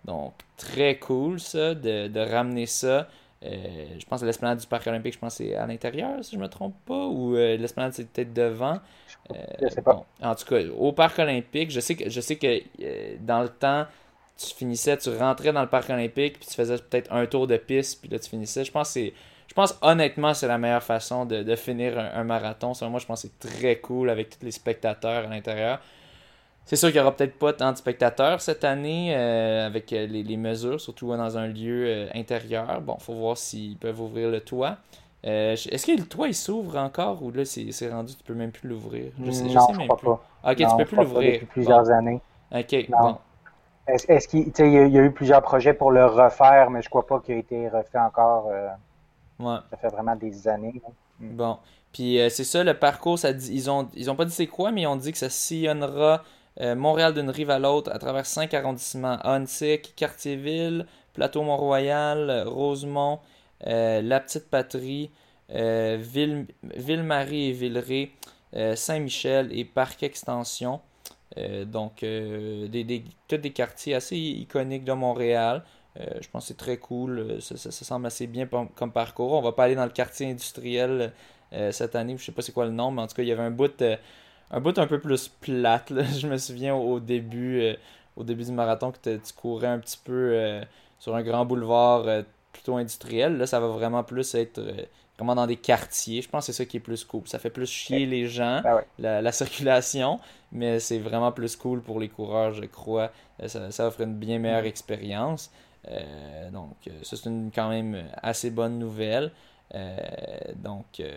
[0.06, 3.08] Donc, très cool ça, de, de ramener ça.
[3.44, 6.36] Euh, je pense que l'esplanade du parc olympique, je pense que c'est à l'intérieur, si
[6.36, 8.80] je me trompe pas, ou euh, l'esplanade c'est peut-être devant.
[9.62, 10.06] je sais pas.
[10.24, 12.62] Euh, en tout cas, au parc olympique, je sais que, je sais que
[13.20, 13.86] dans le temps,
[14.38, 17.58] tu finissais, tu rentrais dans le parc olympique, puis tu faisais peut-être un tour de
[17.58, 18.64] piste, puis là tu finissais.
[18.64, 19.12] Je pense que
[19.48, 22.74] je pense honnêtement c'est la meilleure façon de, finir un, un marathon.
[22.74, 25.80] Selon moi, je pense que c'est très cool avec tous les spectateurs à l'intérieur.
[26.66, 30.08] C'est sûr qu'il n'y aura peut-être pas tant de spectateurs cette année euh, avec euh,
[30.08, 32.82] les, mesures, surtout dans un lieu euh, intérieur.
[32.82, 34.78] Bon, faut voir s'ils peuvent ouvrir le toit.
[35.24, 38.70] Est-ce que le toit il s'ouvre encore ou là c'est rendu, tu peux même plus
[38.70, 39.12] l'ouvrir?
[39.24, 40.06] Je sais, non, je sais même plus.
[40.06, 40.24] Pas.
[40.52, 41.34] Ok, tu peux plus l'ouvrir.
[41.34, 42.22] Depuis plusieurs années.
[42.52, 43.18] Ok, bon.
[43.88, 47.36] Est-ce qu'il y, a eu plusieurs projets pour le refaire, mais je crois pas qu'il
[47.36, 48.48] a été refait encore.
[49.40, 49.58] Ouais.
[49.70, 50.82] Ça fait vraiment des années.
[51.20, 51.36] Hmm.
[51.36, 51.58] Bon.
[51.94, 54.72] Puis c'est ça, le parcours, ça dit, ils ont ils ont pas dit c'est quoi,
[54.72, 56.24] mais ils ont dit que ça sillonnera
[56.62, 63.20] euh, Montréal d'une rive à l'autre à travers cinq arrondissements Huntsic, Cartierville, Plateau Mont-Royal, Rosemont,
[63.68, 65.12] euh, La Petite Patrie,
[65.52, 68.12] euh, Ville-Marie et Villeray,
[68.76, 70.80] Saint-Michel et Parc Extension.
[71.66, 75.64] Donc, des, tous des quartiers assez iconiques de Montréal.
[75.96, 77.38] je pense que c'est très cool.
[77.42, 79.34] Ça, semble assez bien comme parcours.
[79.34, 81.14] On va pas aller dans le quartier industriel
[81.72, 82.16] cette année.
[82.18, 83.52] Je sais pas c'est quoi le nom, mais en tout cas, il y avait un
[83.52, 83.82] bout
[84.52, 85.92] un bout un peu plus plate.
[86.20, 87.76] Je me souviens au début, euh,
[88.16, 90.64] au début du marathon que tu courais un petit peu euh,
[91.00, 93.38] sur un grand boulevard euh, plutôt industriel.
[93.38, 94.62] Là, ça va vraiment plus être
[95.18, 96.22] vraiment dans des quartiers.
[96.22, 97.28] Je pense que c'est ça qui est plus cool.
[97.28, 100.20] Ça fait plus chier les gens, ben la, circulation,
[100.52, 103.12] mais c'est vraiment plus cool pour les coureurs, je crois.
[103.48, 104.68] Ça, ça offre une bien meilleure mm.
[104.68, 105.52] expérience.
[106.52, 109.32] donc, ça, c'est une quand même assez bonne nouvelle.
[109.74, 109.98] Euh,
[110.56, 111.12] donc, euh,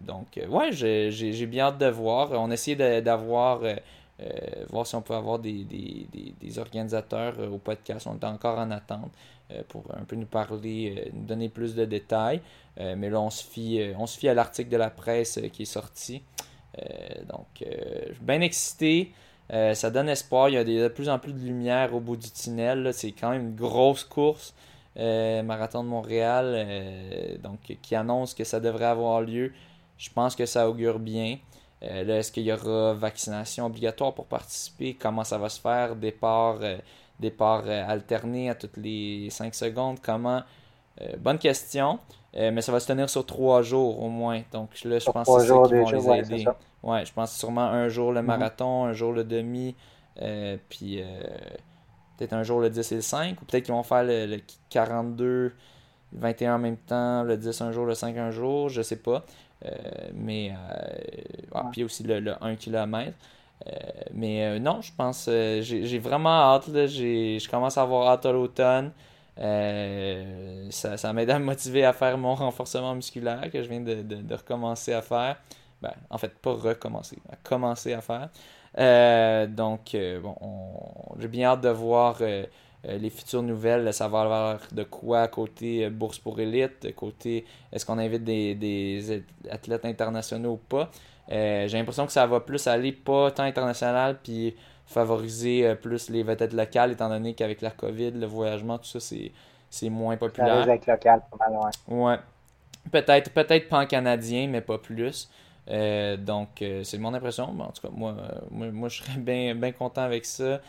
[0.00, 2.32] donc euh, ouais, j'ai bien hâte de voir.
[2.32, 3.60] On essayait d'avoir,
[4.68, 6.06] voir si on peut avoir des, des,
[6.40, 8.06] des, organisateurs au podcast.
[8.06, 9.12] On est encore en attente
[9.68, 12.40] pour un peu nous parler, nous donner plus de détails.
[12.78, 15.66] mais là, on se fie, on se fie à l'article de la presse qui est
[15.66, 16.22] sorti.
[17.28, 19.12] donc, je suis bien excité.
[19.50, 20.48] ça donne espoir.
[20.48, 22.90] Il y a de plus en plus de lumière au bout du tunnel.
[22.92, 24.54] C'est quand même une grosse course.
[24.96, 29.52] Euh, Marathon de Montréal, euh, donc qui annonce que ça devrait avoir lieu.
[29.98, 31.38] Je pense que ça augure bien.
[31.82, 34.94] Euh, là, est-ce qu'il y aura vaccination obligatoire pour participer?
[34.94, 35.94] Comment ça va se faire?
[35.96, 36.58] Départ,
[37.20, 39.98] départ alterné à toutes les 5 secondes?
[40.00, 40.42] Comment?
[41.18, 41.98] bonne question.
[42.34, 44.42] mais ça va se tenir sur 3 jours au moins.
[44.52, 46.44] Donc là, je pense que c'est ça qui vont les aider.
[46.82, 48.26] Ouais, je pense sûrement un jour le mhm.
[48.26, 49.74] marathon, un jour le demi.
[50.68, 51.02] puis
[52.20, 55.24] peut-être un jour le 10 et le 5, ou peut-être qu'ils vont faire le, 42,
[55.24, 55.52] le
[56.12, 59.24] 21 en même temps, le 10 un jour, le 5 un jour, je sais pas.
[59.64, 59.70] Euh,
[60.14, 60.98] mais euh,
[61.54, 63.12] ah, puis aussi le, 1 km.
[63.66, 63.72] Euh,
[64.12, 66.66] mais non, je pense, j'ai vraiment hâte.
[66.68, 68.92] Je commence à avoir hâte à l'automne.
[69.36, 74.02] ça, ça m'aide à me motiver à faire mon renforcement musculaire que je viens de,
[74.02, 75.36] de recommencer à faire.
[75.82, 78.28] Ben, en fait, pas recommencer, à commencer à faire.
[78.78, 80.36] Euh, donc, euh, bon,
[81.18, 82.44] j'ai bien hâte de voir euh,
[82.84, 83.92] les futures nouvelles.
[83.92, 89.84] Ça va avoir de quoi côté bourse pour élite, côté est-ce qu'on invite des, athlètes
[89.84, 90.90] internationaux ou pas.
[91.28, 94.54] j'ai l'impression que ça va plus aller pas tant international, puis
[94.86, 99.14] favoriser plus les vedettes locales, étant donné qu'avec la COVID, le voyagement, tout ça,
[99.70, 100.62] c'est moins populaire.
[100.62, 102.16] Avec local, pas mal, ouais.
[102.90, 105.28] Peut-être, peut-être pas en canadien, mais pas plus.
[105.68, 107.44] Euh, donc, euh, c'est mon impression.
[107.44, 110.60] en tout cas, moi, euh, moi, je serais bien, bien content avec ça.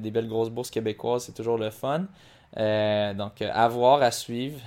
[0.00, 2.06] Des belles grosses bourses québécoises, c'est toujours le fun.
[2.56, 4.60] donc, à voir, à suivre.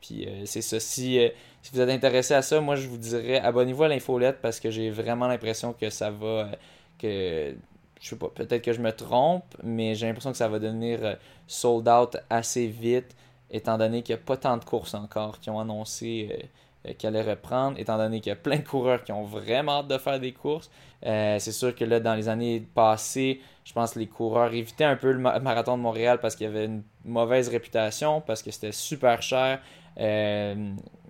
[0.00, 0.62] puis, c'est.
[0.62, 1.30] Si, si,
[1.72, 4.90] vous êtes intéressé à ça, moi, je vous dirais abonnez-vous à l'infolette parce que j'ai
[4.90, 6.50] vraiment l'impression que ça va.
[6.98, 7.54] que
[8.00, 11.16] je sais pas, peut-être que je me trompe, mais j'ai l'impression que ça va devenir
[11.46, 13.16] sold out assez vite,
[13.50, 16.50] étant donné qu'il n'y a pas tant de courses encore qui ont annoncé
[16.98, 19.88] qui allait reprendre, étant donné qu'il y a plein de coureurs qui ont vraiment hâte
[19.88, 20.70] de faire des courses.
[21.02, 24.96] c'est sûr que là, dans les années passées, je pense que les coureurs évitaient un
[24.96, 28.72] peu le marathon de Montréal parce qu'il y avait une mauvaise réputation, parce que c'était
[28.72, 29.60] super cher.
[29.96, 30.56] mais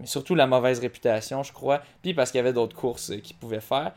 [0.04, 1.80] surtout la mauvaise réputation, je crois.
[2.02, 3.92] Puis parce qu'il y avait d'autres courses qu'ils pouvaient faire.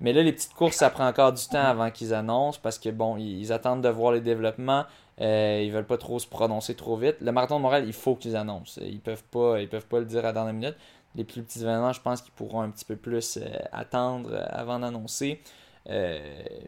[0.00, 2.90] Mais là, les petites courses, ça prend encore du temps avant qu'ils annoncent parce que,
[2.90, 4.84] bon, ils, attendent de voir les développements.
[5.20, 7.16] Euh, ils veulent pas trop se prononcer trop vite.
[7.20, 8.80] Le marathon de Montréal, il faut qu'ils annoncent.
[8.84, 10.76] Ils peuvent pas, ils peuvent pas le dire à la dernière minute.
[11.14, 14.44] Les plus petits événements, je pense qu'ils pourront un petit peu plus euh, attendre euh,
[14.50, 15.40] avant d'annoncer.
[15.88, 16.18] Euh,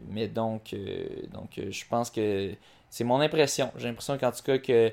[0.09, 2.51] mais donc, je pense que
[2.89, 3.71] c'est mon impression.
[3.77, 4.91] J'ai l'impression qu'en tout cas que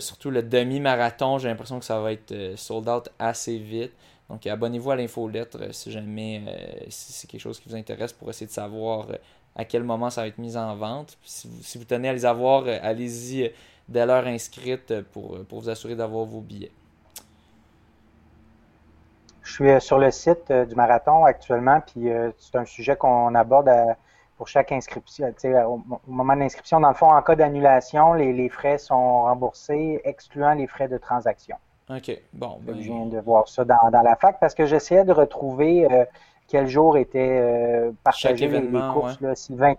[0.00, 3.92] surtout le demi-marathon, j'ai l'impression que ça va être sold out assez vite.
[4.28, 8.46] Donc abonnez-vous à l'infolettre si jamais euh, c'est quelque chose qui vous intéresse pour essayer
[8.46, 9.06] de savoir
[9.56, 11.16] à quel moment ça va être mis en vente.
[11.22, 13.50] Si vous, tenez à les avoir, allez-y
[13.88, 16.72] dès l'heure inscrite pour vous assurer d'avoir vos billets.
[19.48, 23.70] Je suis sur le site du marathon actuellement, puis c'est un sujet qu'on aborde
[24.36, 25.34] pour chaque inscription.
[25.66, 30.02] Au, moment de l'inscription, dans le fond, en cas d'annulation, les, les, frais sont remboursés,
[30.04, 31.56] excluant les frais de transaction.
[31.88, 32.10] OK.
[32.34, 32.58] Bon.
[32.62, 36.04] Ben, je viens de voir ça dans, la fac parce que j'essayais de retrouver euh,
[36.46, 39.18] quel jour était euh, partagé les, courses.
[39.20, 39.74] Là, si le 20...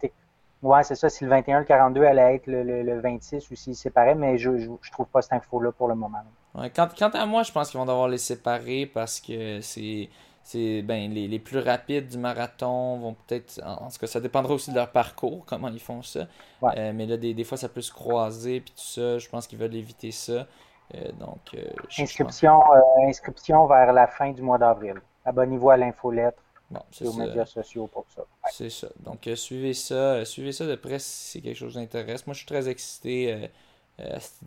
[0.64, 1.10] Ouais, c'est ça.
[1.10, 4.92] Si le 21, le 42 allait être le, 26 ou s'ils séparaient, mais je, je,
[4.92, 6.20] trouve pas cette info-là pour le moment.
[6.60, 10.10] Ouais, quant, à moi, je pense qu'ils vont devoir les séparer parce que c'est.
[10.42, 13.62] C'est ben, les, les, plus rapides du marathon vont peut-être.
[13.64, 16.28] En, tout cas, ça dépendra aussi de leur parcours, comment ils font ça.
[16.64, 19.20] Euh, mais là, des, des, fois, ça peut se croiser, puis tout ça.
[19.20, 20.48] Je pense qu'ils veulent éviter ça.
[20.96, 21.68] Euh, donc, euh,
[22.00, 22.62] inscription,
[23.04, 24.96] inscription vers la fin du mois d'avril.
[25.24, 26.42] Abonnez-vous à l'infolettre
[26.72, 28.24] bon, et aux médias sociaux pour ça.
[28.50, 28.88] C'est ça.
[29.02, 30.26] Donc, suivez ça.
[30.26, 32.26] suivez ça de près si c'est quelque chose qui intéresse.
[32.26, 33.52] Moi, je suis très excité.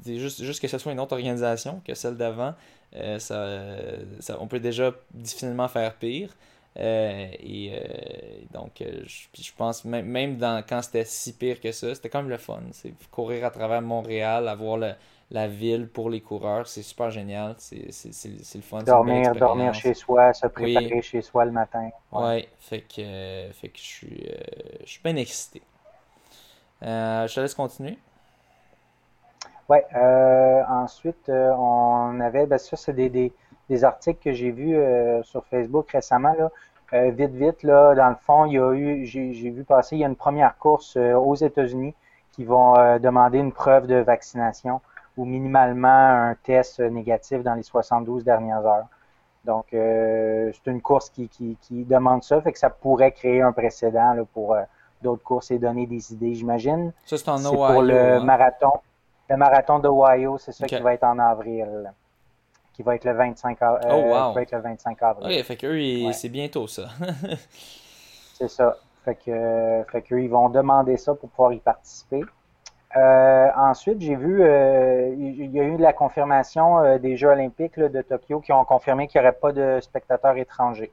[0.05, 2.55] Juste, juste que ce soit une autre organisation que celle d'avant.
[3.19, 3.49] Ça,
[4.21, 6.31] ça, on peut déjà difficilement faire pire.
[6.77, 7.73] et
[8.53, 12.29] donc, je, je, pense, même, même dans, quand c'était si pire que ça, c'était comme
[12.29, 12.61] le fun.
[12.73, 14.93] C'est courir à travers Montréal, avoir le,
[15.33, 16.67] la ville pour les coureurs.
[16.67, 17.57] C'est super génial.
[17.59, 17.89] C'est
[18.55, 18.83] le fun.
[18.83, 21.91] Dormir, dormir chez soi, se préparer chez soi le matin.
[22.13, 25.63] Ouais, fait, que, fait que je suis, euh, je suis bien excité.
[26.83, 27.99] Euh, je te laisse continuer.
[29.69, 33.33] Ouais, euh, ensuite, on avait, ben ça, c'est des, des,
[33.69, 34.77] des, articles que j'ai vus
[35.23, 36.35] sur Facebook récemment.
[36.39, 37.11] Là.
[37.11, 40.05] vite, vite, là, dans le fond, il y a eu, j'ai vu passer, il y
[40.05, 41.95] a une première course aux États-Unis
[42.33, 44.81] qui vont demander une preuve de vaccination
[45.17, 48.87] ou minimalement un test négatif dans les 72 dernières heures.
[49.45, 53.43] Donc, euh, c'est une course qui, qui, qui, demande ça, fait que ça pourrait créer
[53.43, 54.63] un précédent là, pour euh,
[55.03, 56.93] d'autres courses et donner des idées, j'imagine.
[57.05, 57.73] Ça, c'est en Ohio.
[57.73, 58.25] pour le hein?
[58.25, 58.73] marathon.
[59.33, 61.91] Le marathon d'Ohio, c'est ça qui va être en avril.
[62.75, 64.29] Qui va être le 25, euh, oh, wow.
[64.29, 65.39] qui va être le 25 avril.
[65.39, 66.89] OK, fait qu'eux, c'est bientôt ça.
[68.35, 68.77] c'est ça.
[69.05, 72.23] Fait que, fait qu'eux, ils vont demander ça pour pouvoir y participer.
[72.97, 77.81] Euh, ensuite, j'ai vu, euh, il y a eu la confirmation euh, des Jeux olympiques
[77.81, 80.93] de Tokyo qui ont confirmé qu'il n'y aurait pas de spectateurs étrangers.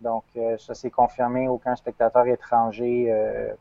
[0.00, 0.24] Donc,
[0.58, 3.14] ça s'est confirmé, aucun spectateur étranger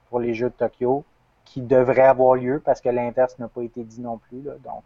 [0.10, 1.04] pour les Jeux de Tokyo,
[1.50, 4.42] qui devrait avoir lieu parce que l'inverse n'a pas été dit non plus.
[4.42, 4.84] donc,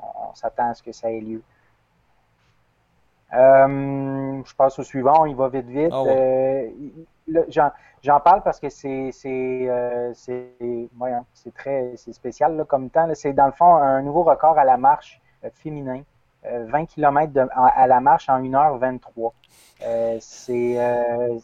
[0.00, 1.42] on, s'attend à ce que ça ait lieu.
[3.32, 5.92] je passe au suivant, il va vite vite.
[5.92, 6.04] Ah
[8.02, 10.12] J'en parle parce que c'est euh,
[11.54, 13.08] très c'est spécial là, comme temps.
[13.14, 16.02] C'est dans le fond un nouveau record à la marche euh, féminin.
[16.44, 19.32] 20 euh, km à la marche en 1h23.
[19.82, 20.76] Euh, c'est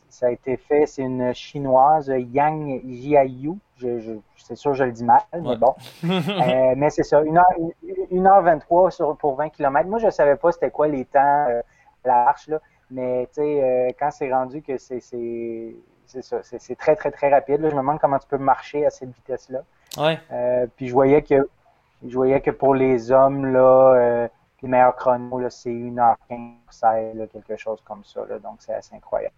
[0.09, 3.59] ça a été fait, c'est une chinoise Yang Jiayu.
[3.79, 5.75] Je, je, c'est sûr je le dis mal, mais bon.
[6.03, 9.89] mais c'est ça, 1h23 sur, pour 20 km.
[9.89, 11.63] Moi, je savais pas c'était quoi les temps à
[12.05, 12.61] la marche, là.
[12.91, 15.01] mais tu sais, quand c'est rendu que c'est
[16.07, 16.39] c'est ça.
[16.43, 17.59] C'est très, très, très rapide.
[17.61, 19.61] Je me demande comment tu peux marcher à cette vitesse-là.
[19.99, 20.19] Ouais.
[20.33, 21.49] Euh, puis je voyais que
[22.07, 24.29] je voyais que pour les hommes, là, euh,
[24.63, 28.23] les meilleurs chronos, c'est 1h15, quelque chose comme ça.
[28.43, 29.35] donc c'est assez incroyable.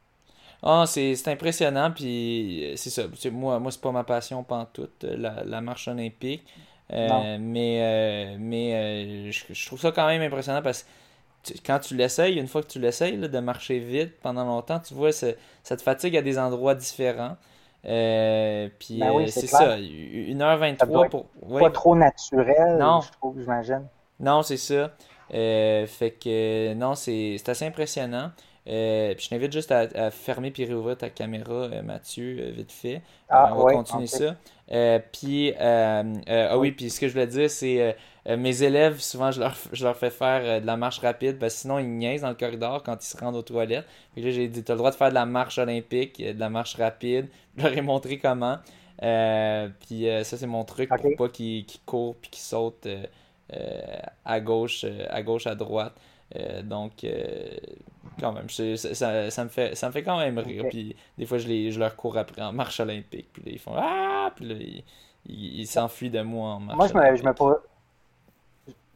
[0.63, 3.03] Ah, c'est impressionnant, puis c'est ça.
[3.31, 6.47] Moi, moi c'est pas ma passion pantoute, la, la marche olympique.
[6.93, 10.85] Euh, mais mais je, trouve ça quand même impressionnant parce
[11.45, 14.95] que quand tu l'essayes, une fois que tu l'essayes de marcher vite pendant longtemps, tu
[14.95, 15.33] vois, ça
[15.65, 17.37] te fatigue à des endroits différents.
[17.85, 21.27] Euh, puis ben euh, c'est ça, 1h23 pour.
[21.59, 23.01] Pas trop naturel, non.
[23.01, 23.87] je trouve, j'imagine.
[24.21, 24.93] Non, c'est ça.
[25.35, 28.31] Euh, fait que non, c'est assez impressionnant.
[28.65, 33.03] puis je t'invite juste à, fermer puis réouvrir ta caméra, Mathieu, vite fait.
[33.29, 34.37] Ah, on va continuer ça.
[35.13, 39.55] puis, ah oui, puis ce que je voulais dire, c'est mes élèves, souvent, je leur,
[39.73, 42.35] je leur fais faire de la marche rapide, parce que sinon, ils niaisent dans le
[42.35, 43.87] corridor quand ils se rendent aux toilettes.
[44.15, 46.39] Puis là, j'ai dit, tu as le droit de faire de la marche olympique, de
[46.39, 47.29] la marche rapide.
[47.57, 48.59] Je leur ai montré comment.
[48.99, 52.89] puis ça, c'est mon truc pour pas qu'ils courent puis qu'ils sautent
[54.25, 55.95] à gauche, à gauche, à droite.
[56.65, 57.05] donc,
[58.21, 60.65] quand même, ça, ça, me fait, ça me fait quand même rire.
[60.69, 63.29] Puis des fois, je, les, je leur cours après en marche olympique.
[63.33, 64.33] Puis là, ils font Ah!
[64.35, 64.55] Puis là,
[65.27, 67.35] ils s'enfuient de moi en marche Moi, je me, je me,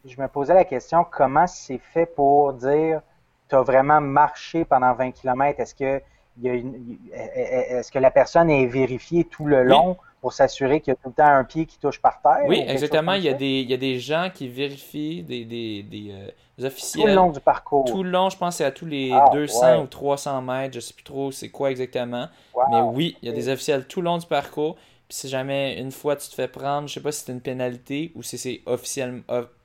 [0.05, 3.01] je me posais la question comment c'est fait pour dire
[3.49, 6.03] tu as vraiment marché pendant 20 km Est-ce que,
[6.45, 11.09] est-ce que la personne est vérifiée tout le long pour s'assurer qu'il y a tout
[11.09, 12.45] le temps un pied qui touche par terre?
[12.47, 13.14] Oui, exactement.
[13.14, 16.66] Il y, a des, il y a des gens qui vérifient, des, des, des, euh,
[16.66, 17.03] officiels.
[17.03, 17.85] Tout le long du parcours.
[17.85, 20.75] Tout le long, je pense c'est à tous les 200 ah, ou 300 mètres.
[20.75, 22.29] Je ne sais plus trop c'est quoi exactement.
[22.71, 24.77] Mais oui, il y a des officiels tout le long du parcours.
[25.09, 27.40] Puis si jamais une fois tu te fais prendre, je sais pas si c'est une
[27.40, 29.23] pénalité ou si c'est officiellement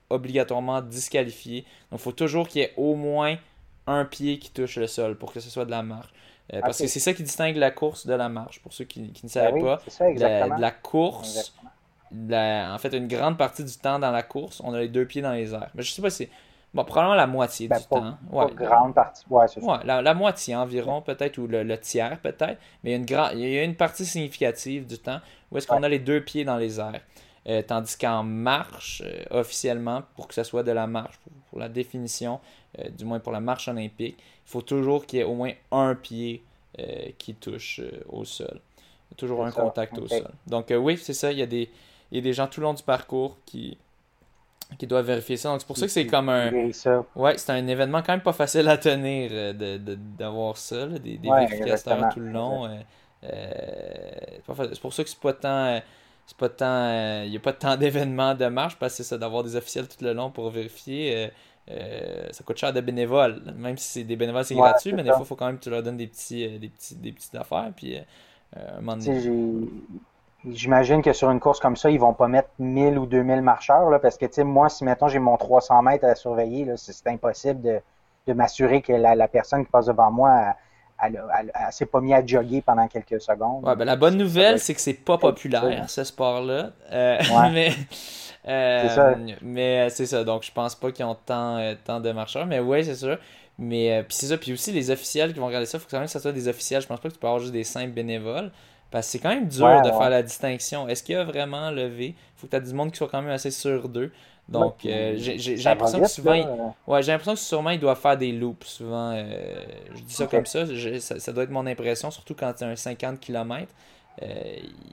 [0.10, 1.65] obligatoirement disqualifié.
[1.91, 3.38] Donc il faut toujours qu'il y ait au moins
[3.86, 6.10] un pied qui touche le sol pour que ce soit de la marche.
[6.53, 9.01] Euh, parce que c'est ça qui distingue la course de la marche, pour ceux qui,
[9.01, 9.81] ne ben savaient pas.
[9.99, 11.53] la, la, course,
[12.12, 15.21] en fait, une grande partie du temps dans la course, on a les deux pieds
[15.21, 15.69] dans les airs.
[15.75, 16.29] Mais je sais pas si.
[16.73, 18.17] Bon, probablement la moitié ben, du temps.
[18.29, 19.23] Ouais, grande partie.
[19.29, 22.60] Ouais, ouais la, moitié environ, peut-être, ou le, tiers, peut-être.
[22.83, 23.29] Mais il y, a une grand...
[23.31, 25.19] il y a une partie significative du temps
[25.51, 27.01] où est-ce qu'on a les deux pieds dans les airs.
[27.47, 31.17] Euh, tandis qu'en marche, euh, officiellement, pour que ce soit de la marche,
[31.49, 32.39] pour, la définition,
[32.97, 36.41] du moins pour la marche olympique, faut toujours qu'il y ait au moins un pied
[36.79, 38.62] euh, qui touche euh, au sol.
[38.79, 40.29] Il y a toujours un contact au sol.
[40.47, 41.69] Donc euh, oui, c'est ça, il y, a des,
[42.12, 43.77] il y a des gens tout le long du parcours qui,
[44.79, 45.49] qui doivent vérifier ça.
[45.49, 46.51] Donc c'est pour ça que c'est comme un.
[47.15, 51.29] Ouais, c'est un événement quand même pas facile à tenir d'avoir de, ça, des, des
[51.29, 52.69] vérificateurs tout le long.
[53.21, 55.81] c'est pour ça que c'est pas tant.
[56.25, 57.23] C'est pas tant.
[57.23, 59.88] Il n'y a pas tant d'événements de marche parce que c'est ça, d'avoir des officiels
[59.88, 61.15] tout le long pour vérifier.
[61.15, 61.27] Euh,
[61.67, 63.41] ça coûte cher de bénévoles.
[63.56, 65.63] Même si c'est des bénévoles, c'est gratuit, mais des fois, il faut quand même que
[65.63, 67.71] tu leur donnes des, petits, euh, des, petits, des petites affaires.
[67.75, 67.97] Puis,
[68.56, 69.65] euh,
[70.45, 73.89] J'imagine que sur une course comme ça, ils vont pas mettre 1000 ou 2000 marcheurs,
[73.89, 77.80] là, parce que moi, si mettons j'ai mon 300 mètres à surveiller, c'est impossible de,
[78.27, 80.56] de m'assurer que la, la, personne qui passe devant moi,
[81.01, 83.65] elle, elle, s'est pas mis à jogger pendant quelques secondes.
[83.65, 86.71] Ouais, ben, la bonne nouvelle, c'est que c'est pas populaire, ce sport-là.
[86.91, 87.71] mais
[88.47, 92.12] euh, mais euh, c'est ça, donc je pense pas qu'ils ont tant, euh, tant de
[92.12, 93.17] marcheurs, mais ouais, c'est sûr.
[93.60, 95.97] Mais puis c'est ça, puis aussi les officiels qui vont regarder ça, il faut quand
[95.97, 96.81] même que ça soit des officiels.
[96.81, 98.51] Je pense pas que tu peux avoir juste des simples bénévoles.
[98.89, 100.88] Parce que c'est quand même dur de faire la distinction.
[100.88, 102.15] Est-ce qu'il y a vraiment levé?
[102.15, 104.13] Il faut que tu aies du monde qui soit quand même assez sûr d'eux.
[104.49, 106.47] Donc, j'ai l'impression que souvent, il...
[106.88, 108.65] ouais, j'ai l'impression que sûrement il doit faire des loops.
[108.65, 110.65] Souvent, je dis ça comme ça,
[110.99, 113.67] ça, ça, doit être mon impression, surtout quand tu as un 50 km.
[114.23, 114.25] Euh,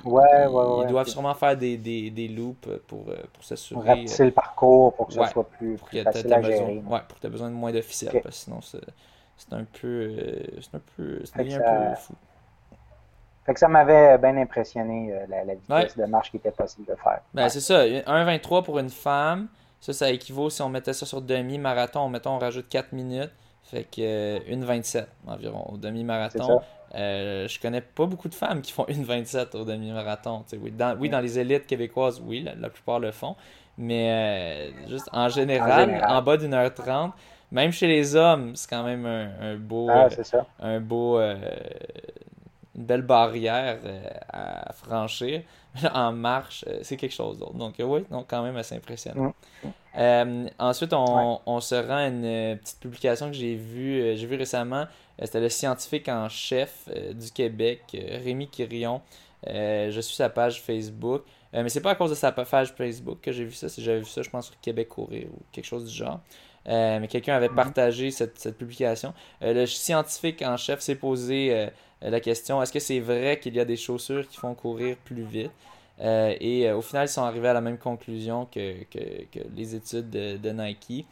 [0.05, 3.89] ouais, ouais, ils doivent sûrement faire des, des, des loops pour, euh, pour s'assurer.
[3.89, 6.83] Rapetisser le parcours pour que ça soit plus, plus facile à gérer.
[6.87, 9.87] ouais, pour que tu aies besoin de moins d'officiels, parce que sinon c'est un peu.
[9.87, 11.21] Euh, c'est un peu.
[11.25, 12.15] C'est un peu fou.
[13.45, 16.97] Fait que ça m'avait bien impressionné la, la, vitesse de marche qui était possible de
[16.97, 17.21] faire.
[17.35, 17.85] Ben, c'est ça.
[17.85, 19.49] 1,23 pour une femme.
[19.81, 22.09] Ça, ça équivaut si on mettait ça sur demi-marathon.
[22.09, 23.33] Mettons, on rajoute 4 minutes.
[23.65, 26.61] Fait que 1,27 environ au demi-marathon.
[26.95, 30.45] Euh, je connais pas beaucoup de femmes qui font une 27 au demi-marathon.
[30.61, 33.37] Oui dans, oui, dans les élites québécoises, oui, la, plupart le font.
[33.77, 37.13] Mais euh, juste en général, en, bas d'une heure trente,
[37.51, 39.89] même chez les hommes, c'est quand même un, beau.
[39.91, 41.21] Ah, euh, un beau.
[42.77, 43.79] Une belle barrière
[44.29, 45.43] à franchir.
[45.93, 47.55] en marche, c'est quelque chose d'autre.
[47.55, 49.35] Donc, oui, donc quand même assez impressionnant.
[50.59, 54.87] Ensuite, on, on, se rend à une petite publication que j'ai vue, j'ai vu récemment
[55.21, 59.01] euh, c'était le scientifique en chef euh, du Québec, euh, Rémi Quirion.
[59.47, 61.23] je suis sa page Facebook.
[61.53, 63.69] mais c'est pas à cause de sa page Facebook que j'ai vu ça.
[63.79, 66.21] J'avais vu ça, je pense, sur Québec Courir ou quelque chose du genre.
[66.67, 67.57] Mais quelqu'un avait mhm.
[67.57, 69.13] partagé cette, publication.
[69.41, 71.69] le scientifique en chef s'est posé
[72.01, 75.25] la question est-ce que c'est vrai qu'il y a des chaussures qui font courir plus
[75.25, 75.53] vite?
[76.01, 78.75] Et au final, ils sont arrivés à la même conclusion que,
[79.55, 81.07] les études de Nike,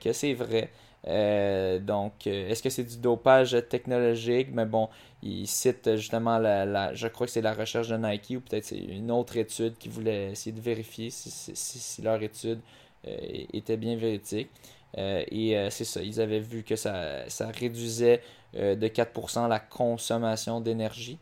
[0.00, 0.70] que c'est vrai.
[1.06, 4.48] Euh, donc, euh, est-ce que c'est du dopage technologique?
[4.52, 4.88] Mais bon,
[5.22, 8.78] il cite justement la, je crois que c'est la recherche de Nike ou peut-être c'est
[8.78, 13.96] une autre étude qui voulait essayer de vérifier si, si, leur étude euh, était bien
[13.96, 14.50] véridique.
[14.96, 18.20] et c'est ça, ils avaient vu que ça, ça réduisait
[18.54, 21.18] de 4% la consommation d'énergie.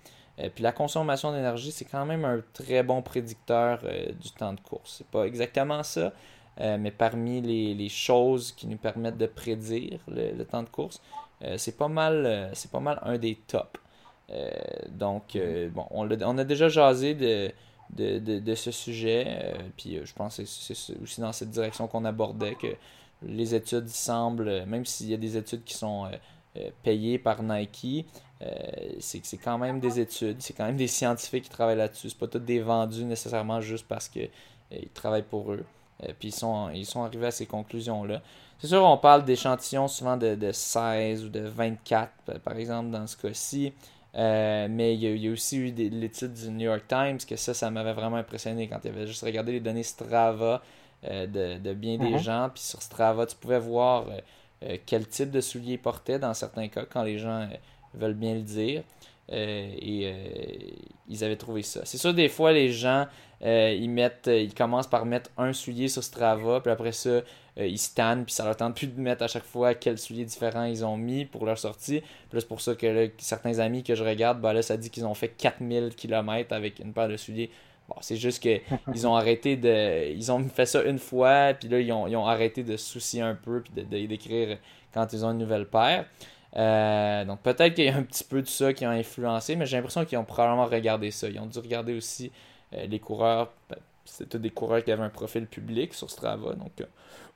[0.55, 3.81] puis la consommation d'énergie, c'est quand même un très bon prédicteur
[4.20, 4.97] du temps de course.
[4.99, 6.12] C'est pas exactement ça,
[6.61, 11.01] euh, mais parmi les, choses qui nous permettent de prédire le, temps de course,
[11.43, 13.81] euh, c'est pas mal euh, pas mal un des tops.
[14.89, 15.39] donc,
[15.72, 17.51] bon, on on a, déjà jasé de,
[17.91, 19.55] de, de, ce sujet.
[19.76, 22.68] puis je pense que c'est aussi dans cette direction qu'on abordait que
[23.22, 26.09] les études semblent, même s'il y a des études qui sont
[26.82, 28.07] payées par Nike,
[29.01, 32.11] c'est quand même des études, c'est quand même des scientifiques qui travaillent là-dessus.
[32.11, 34.30] C'est pas tous des vendus nécessairement juste parce qu'ils
[34.95, 35.64] travaillent pour eux.
[36.18, 38.22] puis ils sont, ils sont arrivés à ces conclusions-là.
[38.59, 43.07] C'est sûr, on parle d'échantillons souvent de, de, 16 ou de 24, par exemple, dans
[43.07, 43.72] ce cas-ci.
[44.15, 47.71] Euh, mais il y, a, aussi eu l'étude du New York Times, que ça, ça
[47.71, 50.63] m'avait vraiment impressionné quand il avait juste regardé les données Strava
[51.05, 52.19] euh, de, bien des mhm.
[52.19, 52.51] gens.
[52.53, 54.07] Puis sur Strava, tu pouvais voir
[54.65, 57.49] euh, quel type de souliers ils portaient dans certains cas, quand les gens
[57.95, 58.83] veulent bien le dire.
[59.31, 60.75] et
[61.09, 61.83] ils avaient trouvé ça.
[61.85, 63.07] C'est sûr, des fois, les gens,
[63.43, 67.21] ils mettent, ils commencent par mettre un soulier sur Strava, puis après ça,
[67.59, 70.25] euh, ils stannent, puis ça leur tente plus de mettre à chaque fois quels souliers
[70.25, 72.01] différents ils ont mis pour leur sortie.
[72.01, 75.07] Puis c'est pour ça que certains amis que je regarde, ben là, ça dit qu'ils
[75.07, 77.51] ont fait 4000 km avec une paire de souliers.
[77.89, 80.13] Bon, c'est juste qu'ils ont arrêté de.
[80.13, 83.35] Ils ont fait ça une fois, puis là, ils ont, arrêté de se soucier un
[83.35, 84.59] peu, puis d'écrire
[84.93, 86.07] quand ils ont une nouvelle paire.
[86.57, 89.67] Euh, donc peut-être qu'il y a un petit peu de ça qui a influencé, mais
[89.67, 91.29] j'ai l'impression qu'ils ont probablement regardé ça.
[91.29, 92.31] Ils ont dû regarder aussi
[92.75, 93.53] euh, les coureurs.
[93.69, 96.73] Ben, c'était des coureurs qui avaient un profil public sur Strava, donc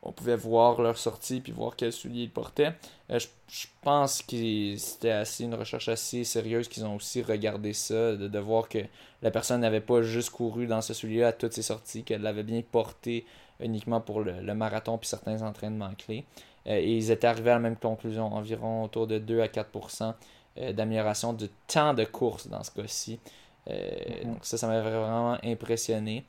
[0.03, 2.73] on pouvait voir leur sortie puis voir quels souliers ils portaient.
[3.11, 8.17] Euh, je, pense que c'était assez une recherche assez sérieuse qu'ils ont aussi regardé ça,
[8.17, 8.79] de, voir que
[9.23, 12.43] la personne n'avait pas juste couru dans ce soulier à toutes ses sorties, qu'elle l'avait
[12.43, 13.25] bien porté
[13.61, 16.25] uniquement pour le, marathon puis certains entraînements clés.
[16.67, 20.15] Euh, et ils étaient arrivés à la même conclusion, environ autour de 2 à 4%
[20.59, 23.21] euh, d'amélioration du temps de course dans ce cas-ci.
[23.69, 24.27] Mm-hmm.
[24.27, 26.25] Donc ça, ça m'avait vraiment impressionné.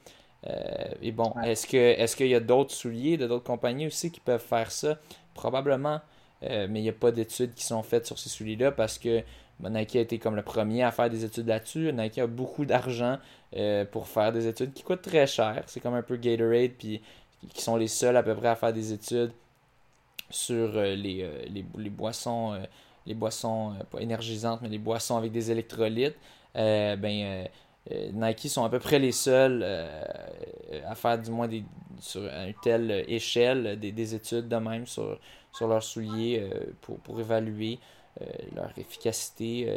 [0.47, 4.11] Euh, et bon, est-ce que est-ce qu'il y a d'autres souliers de d'autres compagnies aussi
[4.11, 4.97] qui peuvent faire ça?
[5.33, 6.01] Probablement.
[6.43, 9.23] Euh, mais il n'y a pas d'études qui sont faites sur ces souliers-là parce que
[9.61, 11.93] Nike a été comme le premier à faire des études là-dessus.
[11.93, 13.17] Nike a beaucoup d'argent
[13.55, 15.63] euh, pour faire des études qui coûtent très cher.
[15.67, 17.01] C'est comme un peu Gatorade, puis
[17.53, 19.31] qui sont les seuls à peu près à faire des études
[20.29, 22.59] sur les, les, les, boissons,
[23.05, 26.15] les boissons pas énergisantes, mais les boissons avec des électrolytes.
[26.55, 27.47] ben,
[27.91, 30.01] Nike sont à peu près les seuls euh,
[30.87, 31.63] à faire du moins des,
[31.99, 35.19] sur une telle échelle des, études de même sur,
[35.51, 37.79] sur leurs souliers euh, pour, pour, évaluer
[38.55, 39.67] leur efficacité,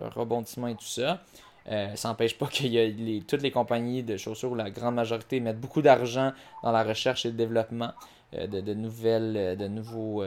[0.00, 1.22] leur rebondissement et tout ça.
[1.66, 5.60] ça n'empêche pas que les, toutes les compagnies de chaussures, ou la grande majorité, mettent
[5.60, 7.92] beaucoup d'argent dans la recherche et le développement
[8.32, 10.24] de, de, nouvelles, de nouveaux,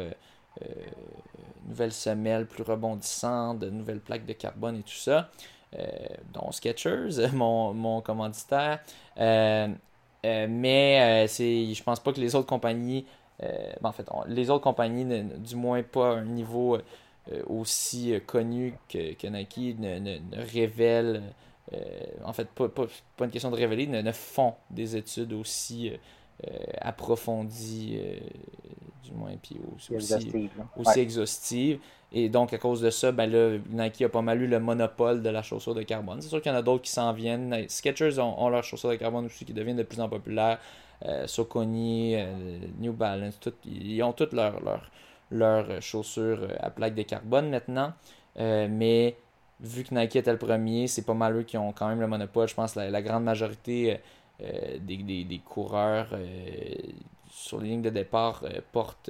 [1.68, 5.32] nouvelles semelles plus rebondissantes, de nouvelles plaques de carbone et tout ça.
[5.80, 5.86] Euh,
[6.34, 8.80] dont Sketchers, mon, mon commanditaire.
[9.18, 9.68] Euh,
[10.26, 13.06] euh, mais c'est, je pense pas que les autres compagnies,
[13.40, 16.78] ben, en fait, les autres compagnies, du moins pas un niveau
[17.48, 20.20] aussi connu que, Nike, ne, ne,
[20.54, 21.24] révèlent,
[22.24, 22.86] en fait, pas, pas,
[23.18, 25.92] pas, une question de révéler, ne, font des études aussi
[26.82, 28.00] approfondies,
[29.04, 31.80] du moins, puis aussi, aussi, exhaustives.
[32.12, 35.24] Et donc, à cause de ça, ben là, Nike a pas mal eu le monopole
[35.24, 36.22] de la chaussure de carbone.
[36.22, 37.66] C'est sûr qu'il y en a d'autres qui s'en viennent.
[37.68, 40.60] Skechers ont, ont, leur chaussure de carbone aussi qui deviennent de plus en plus populaires.
[41.06, 44.90] Euh, Soconi, euh, New Balance, ils ont toutes leurs leur,
[45.32, 47.94] leur chaussures à plaque de carbone maintenant.
[48.40, 49.18] Euh, mais
[49.60, 52.08] vu que Nike était le premier, c'est pas mal eux qui ont quand même le
[52.08, 52.48] monopole.
[52.48, 54.00] Je pense que la, grande majorité
[54.80, 56.10] des, des, des, coureurs
[57.30, 59.10] sur les lignes de départ portent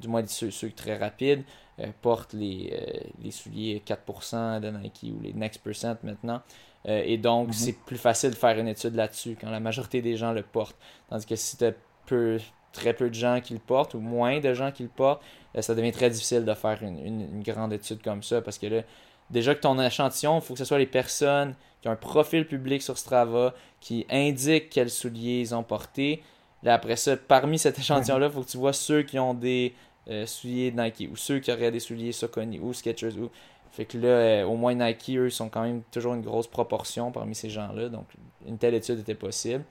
[0.00, 1.44] du moins ceux, ceux très rapides.
[1.80, 6.42] Euh, portent les, euh, les souliers 4% de Nike ou les Next Percent maintenant.
[6.88, 7.52] Euh, et donc, mhm.
[7.52, 10.76] c'est plus facile de faire une étude là-dessus quand la majorité des gens le portent.
[11.08, 11.72] Tandis que si tu as
[12.06, 12.38] peu,
[12.72, 15.22] très peu de gens qui le portent ou moins de gens qui le portent,
[15.60, 18.82] ça devient très difficile de faire une, une, grande étude comme ça parce que là,
[19.30, 21.54] déjà que ton échantillon, il faut que ce soit les personnes
[21.88, 26.22] qui ont un profil public sur Strava, qui indiquent quels souliers ils ont portés.
[26.62, 29.74] Là, après ça, parmi cet échantillon-là, il faut que tu vois ceux qui ont des
[30.10, 33.30] euh, souliers Nike ou ceux qui auraient des souliers Saucony ou Skechers ou
[33.70, 37.12] fait que là euh, au moins Nike eux sont quand même toujours une grosse proportion
[37.12, 38.06] parmi ces gens-là donc
[38.46, 39.64] une telle étude était possible.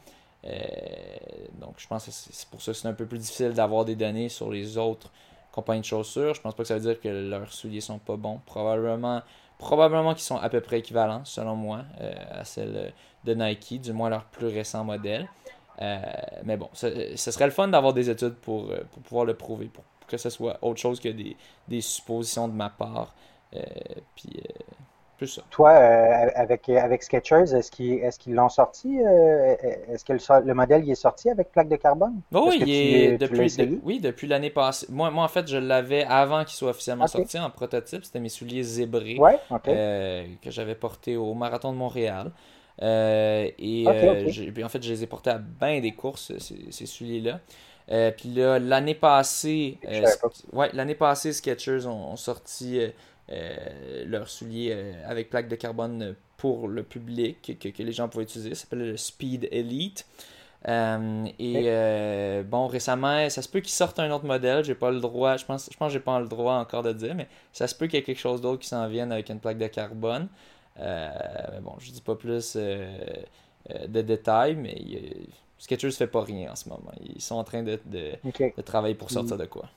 [0.45, 0.53] Euh,
[1.59, 3.95] donc je pense que c'est pour ça que c'est un peu plus difficile d'avoir des
[3.95, 5.11] données sur les autres
[5.51, 6.36] compagnies de chaussures.
[6.36, 8.39] Je pense pas que ça veut dire que leurs souliers sont pas bons.
[8.45, 9.24] Probablement
[9.57, 11.81] probablement qu'ils sont à peu près équivalents selon moi
[12.31, 12.93] à celles
[13.23, 15.27] de Nike du moins leur plus récent modèle
[16.43, 19.83] mais bon, ce, serait le fun d'avoir des études pour, pour pouvoir le prouver, pour
[20.07, 21.37] que ce soit autre chose que des,
[21.67, 23.13] des suppositions de ma part.
[23.55, 23.61] Euh,
[24.15, 24.63] puis, euh,
[25.18, 25.41] plus ça.
[25.49, 30.91] Toi, euh, avec, avec Sketchers, est-ce qu'ils est l'ont sorti Est-ce que le, modèle il
[30.91, 32.22] est sorti avec plaque de carbone?
[32.34, 34.86] Oh, oui, il est, depuis, oui, depuis l'année passée.
[34.89, 38.05] Moi, moi, en fait, je l'avais avant qu'il soit officiellement sorti en prototype.
[38.05, 39.18] C'était mes souliers zébrés
[39.65, 42.32] que j'avais portés au Marathon de Montréal.
[42.80, 47.39] et en fait, je les ai portés à bien des courses, ces, souliers-là.
[48.11, 49.80] puis là, l'année passée,
[50.53, 52.82] ouais, l'année passée, Skechers ont, sorti
[53.30, 58.55] leurs souliers avec plaque de carbone pour le public que, que les gens pouvaient utiliser.
[58.55, 60.05] Ça s'appelle le Speed Elite.
[60.67, 64.63] Euh, et euh, bon, récemment, ça se peut qu'ils sortent un autre modèle.
[64.63, 66.93] J'ai pas le droit, je pense, je pense que j'ai pas le droit encore de
[66.93, 69.30] dire, mais ça se peut qu'il y ait quelque chose d'autre qui s'en vienne avec
[69.30, 70.28] une plaque de carbone.
[70.80, 71.09] Euh,
[71.53, 74.78] mais bon, je dis pas plus de détails, mais
[75.57, 76.91] Skechers fait pas rien en ce moment.
[77.15, 79.39] Ils sont en train de, de travailler pour sortir mm.
[79.39, 79.69] de quoi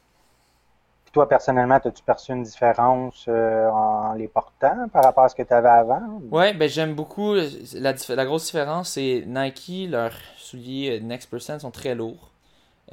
[1.13, 5.43] toi, personnellement, as-tu perçu une différence euh, en les portant par rapport à ce que
[5.43, 6.21] tu avais avant?
[6.31, 7.35] Oui, ben, j'aime beaucoup.
[7.75, 12.31] La, la, grosse différence, c'est Nike, leurs souliers Next Percent sont très lourds.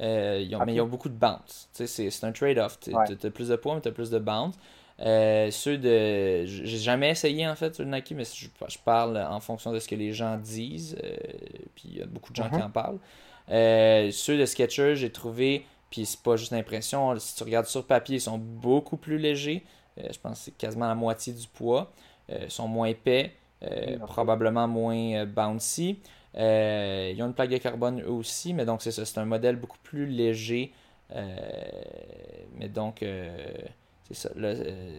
[0.00, 1.68] Euh, ils ont, Mais ils ont beaucoup de bounce.
[1.72, 2.78] C'est un trade-off.
[2.80, 4.54] Tu as plus de poids, mais tu as plus de bounce.
[5.00, 6.44] Euh, ceux de.
[6.44, 9.86] J'ai jamais essayé en fait sur le Nike, mais je, parle en fonction de ce
[9.86, 10.96] que les gens disent.
[11.76, 12.64] puis il y a beaucoup de gens qui mm-hmm.
[12.64, 14.12] en parlent.
[14.12, 17.18] ceux de Skechers, j'ai trouvé puis c'est pas juste l'impression.
[17.18, 19.64] Si tu regardes sur papier, ils sont beaucoup plus légers.
[19.98, 21.92] Euh, je pense que c'est quasiment la moitié du poids.
[22.30, 23.32] Euh, ils sont moins épais,
[23.62, 26.00] euh, probablement moins bouncy.
[26.34, 29.04] ils ont une plaque de carbone eux aussi, mais donc c'est ça.
[29.04, 30.72] C'est un modèle beaucoup plus léger.
[31.10, 34.30] mais donc, c'est ça.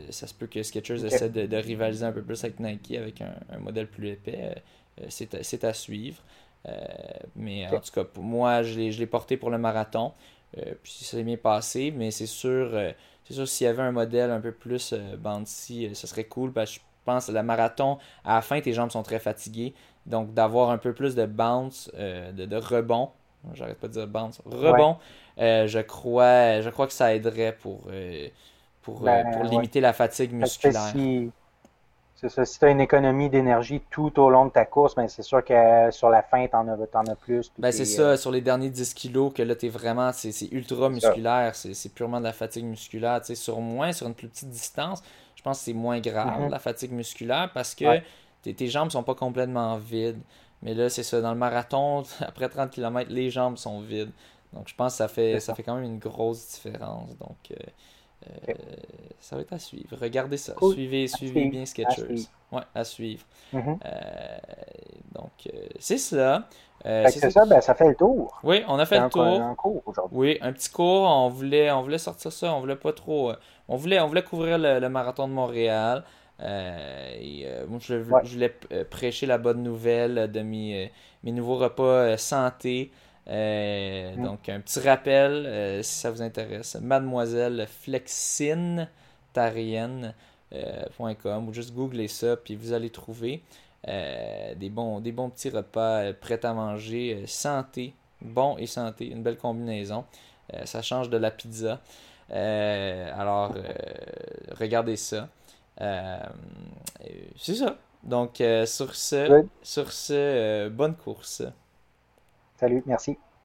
[0.09, 3.59] ça se peut que Skechers essaie de, rivaliser un peu plus avec Nike avec un,
[3.59, 4.55] modèle plus épais.
[5.09, 6.23] c'est à, suivre.
[7.35, 10.13] mais en tout cas, pour moi, je l'ai porté pour le marathon.
[10.57, 12.91] Euh, puis ça s'est bien passé, mais c'est sûr, euh,
[13.23, 16.51] c'est sûr s'il y avait un modèle un peu plus euh, Bouncy, ça serait cool.
[16.51, 19.73] Parce que je pense que le marathon, à la fin, tes jambes sont très fatiguées.
[20.05, 23.11] Donc d'avoir un peu plus de bounce, de, rebond,
[23.53, 24.97] j'arrête pas de dire bounce, rebond,
[25.37, 27.87] je, crois, je crois que ça aiderait pour,
[28.81, 30.93] pour, ben, pour limiter la fatigue musculaire.
[32.19, 32.43] C'est ça.
[32.43, 35.43] Si tu as une économie d'énergie tout au long de ta course, ben c'est sûr
[35.43, 37.49] que sur la fin, tu en, as plus.
[37.57, 40.51] Ben c'est ça, euh, sur les derniers 10 kilos, que là, tu es vraiment, c'est
[40.51, 43.21] ultra musculaire, c'est purement de la fatigue musculaire.
[43.23, 45.01] sur moins, sur une plus petite distance,
[45.35, 46.49] je pense que c'est moins grave, mm-hmm.
[46.49, 47.85] la fatigue musculaire, parce que
[48.41, 50.19] tes, tes, jambes sont pas complètement vides.
[50.61, 54.11] Mais là, c'est ça, dans le marathon, après 30 km, les jambes sont vides.
[54.51, 55.55] Donc je pense que ça fait, ça.
[55.55, 57.17] fait quand même une grosse différence.
[57.17, 57.37] Donc.
[57.51, 57.55] Euh,
[58.27, 58.53] euh,
[59.19, 59.95] ça va être à suivre.
[59.99, 60.53] Regardez ça.
[60.59, 62.27] Suivez, suivez bien Sketchers.
[62.51, 63.23] Ouais, à suivre.
[63.53, 63.77] Mm-hmm.
[63.85, 64.37] Euh,
[65.13, 66.47] donc, euh, c'est ça.
[66.83, 68.39] c'est ça, ben, ça fait le tour.
[68.43, 69.23] Oui, on a fait le tour.
[69.23, 71.07] Un cours oui, un petit cours.
[71.09, 72.53] On voulait, on voulait sortir ça.
[72.53, 73.31] On voulait pas trop.
[73.67, 76.03] on, voulait, on voulait couvrir le, marathon de Montréal.
[76.41, 78.53] et, moi, je, voulais
[78.89, 80.91] prêcher la bonne nouvelle de mes,
[81.23, 82.91] mes nouveaux repas santé.
[83.29, 84.23] Euh, mm.
[84.23, 88.87] Donc, un petit rappel, euh, si ça vous intéresse, mademoiselle flexine
[89.37, 93.43] euh, ou juste googlez ça, puis vous allez trouver
[93.85, 99.37] des, bons, des bons petits repas prêts à manger, santé, bon et santé, une belle
[99.37, 100.03] combinaison.
[100.65, 101.79] ça change de la pizza.
[102.29, 103.55] alors,
[104.59, 105.29] regardez ça.
[105.77, 107.77] c'est ça.
[108.03, 111.43] Donc, sur ce, sur ce bonne course.
[112.59, 113.17] Salut, merci.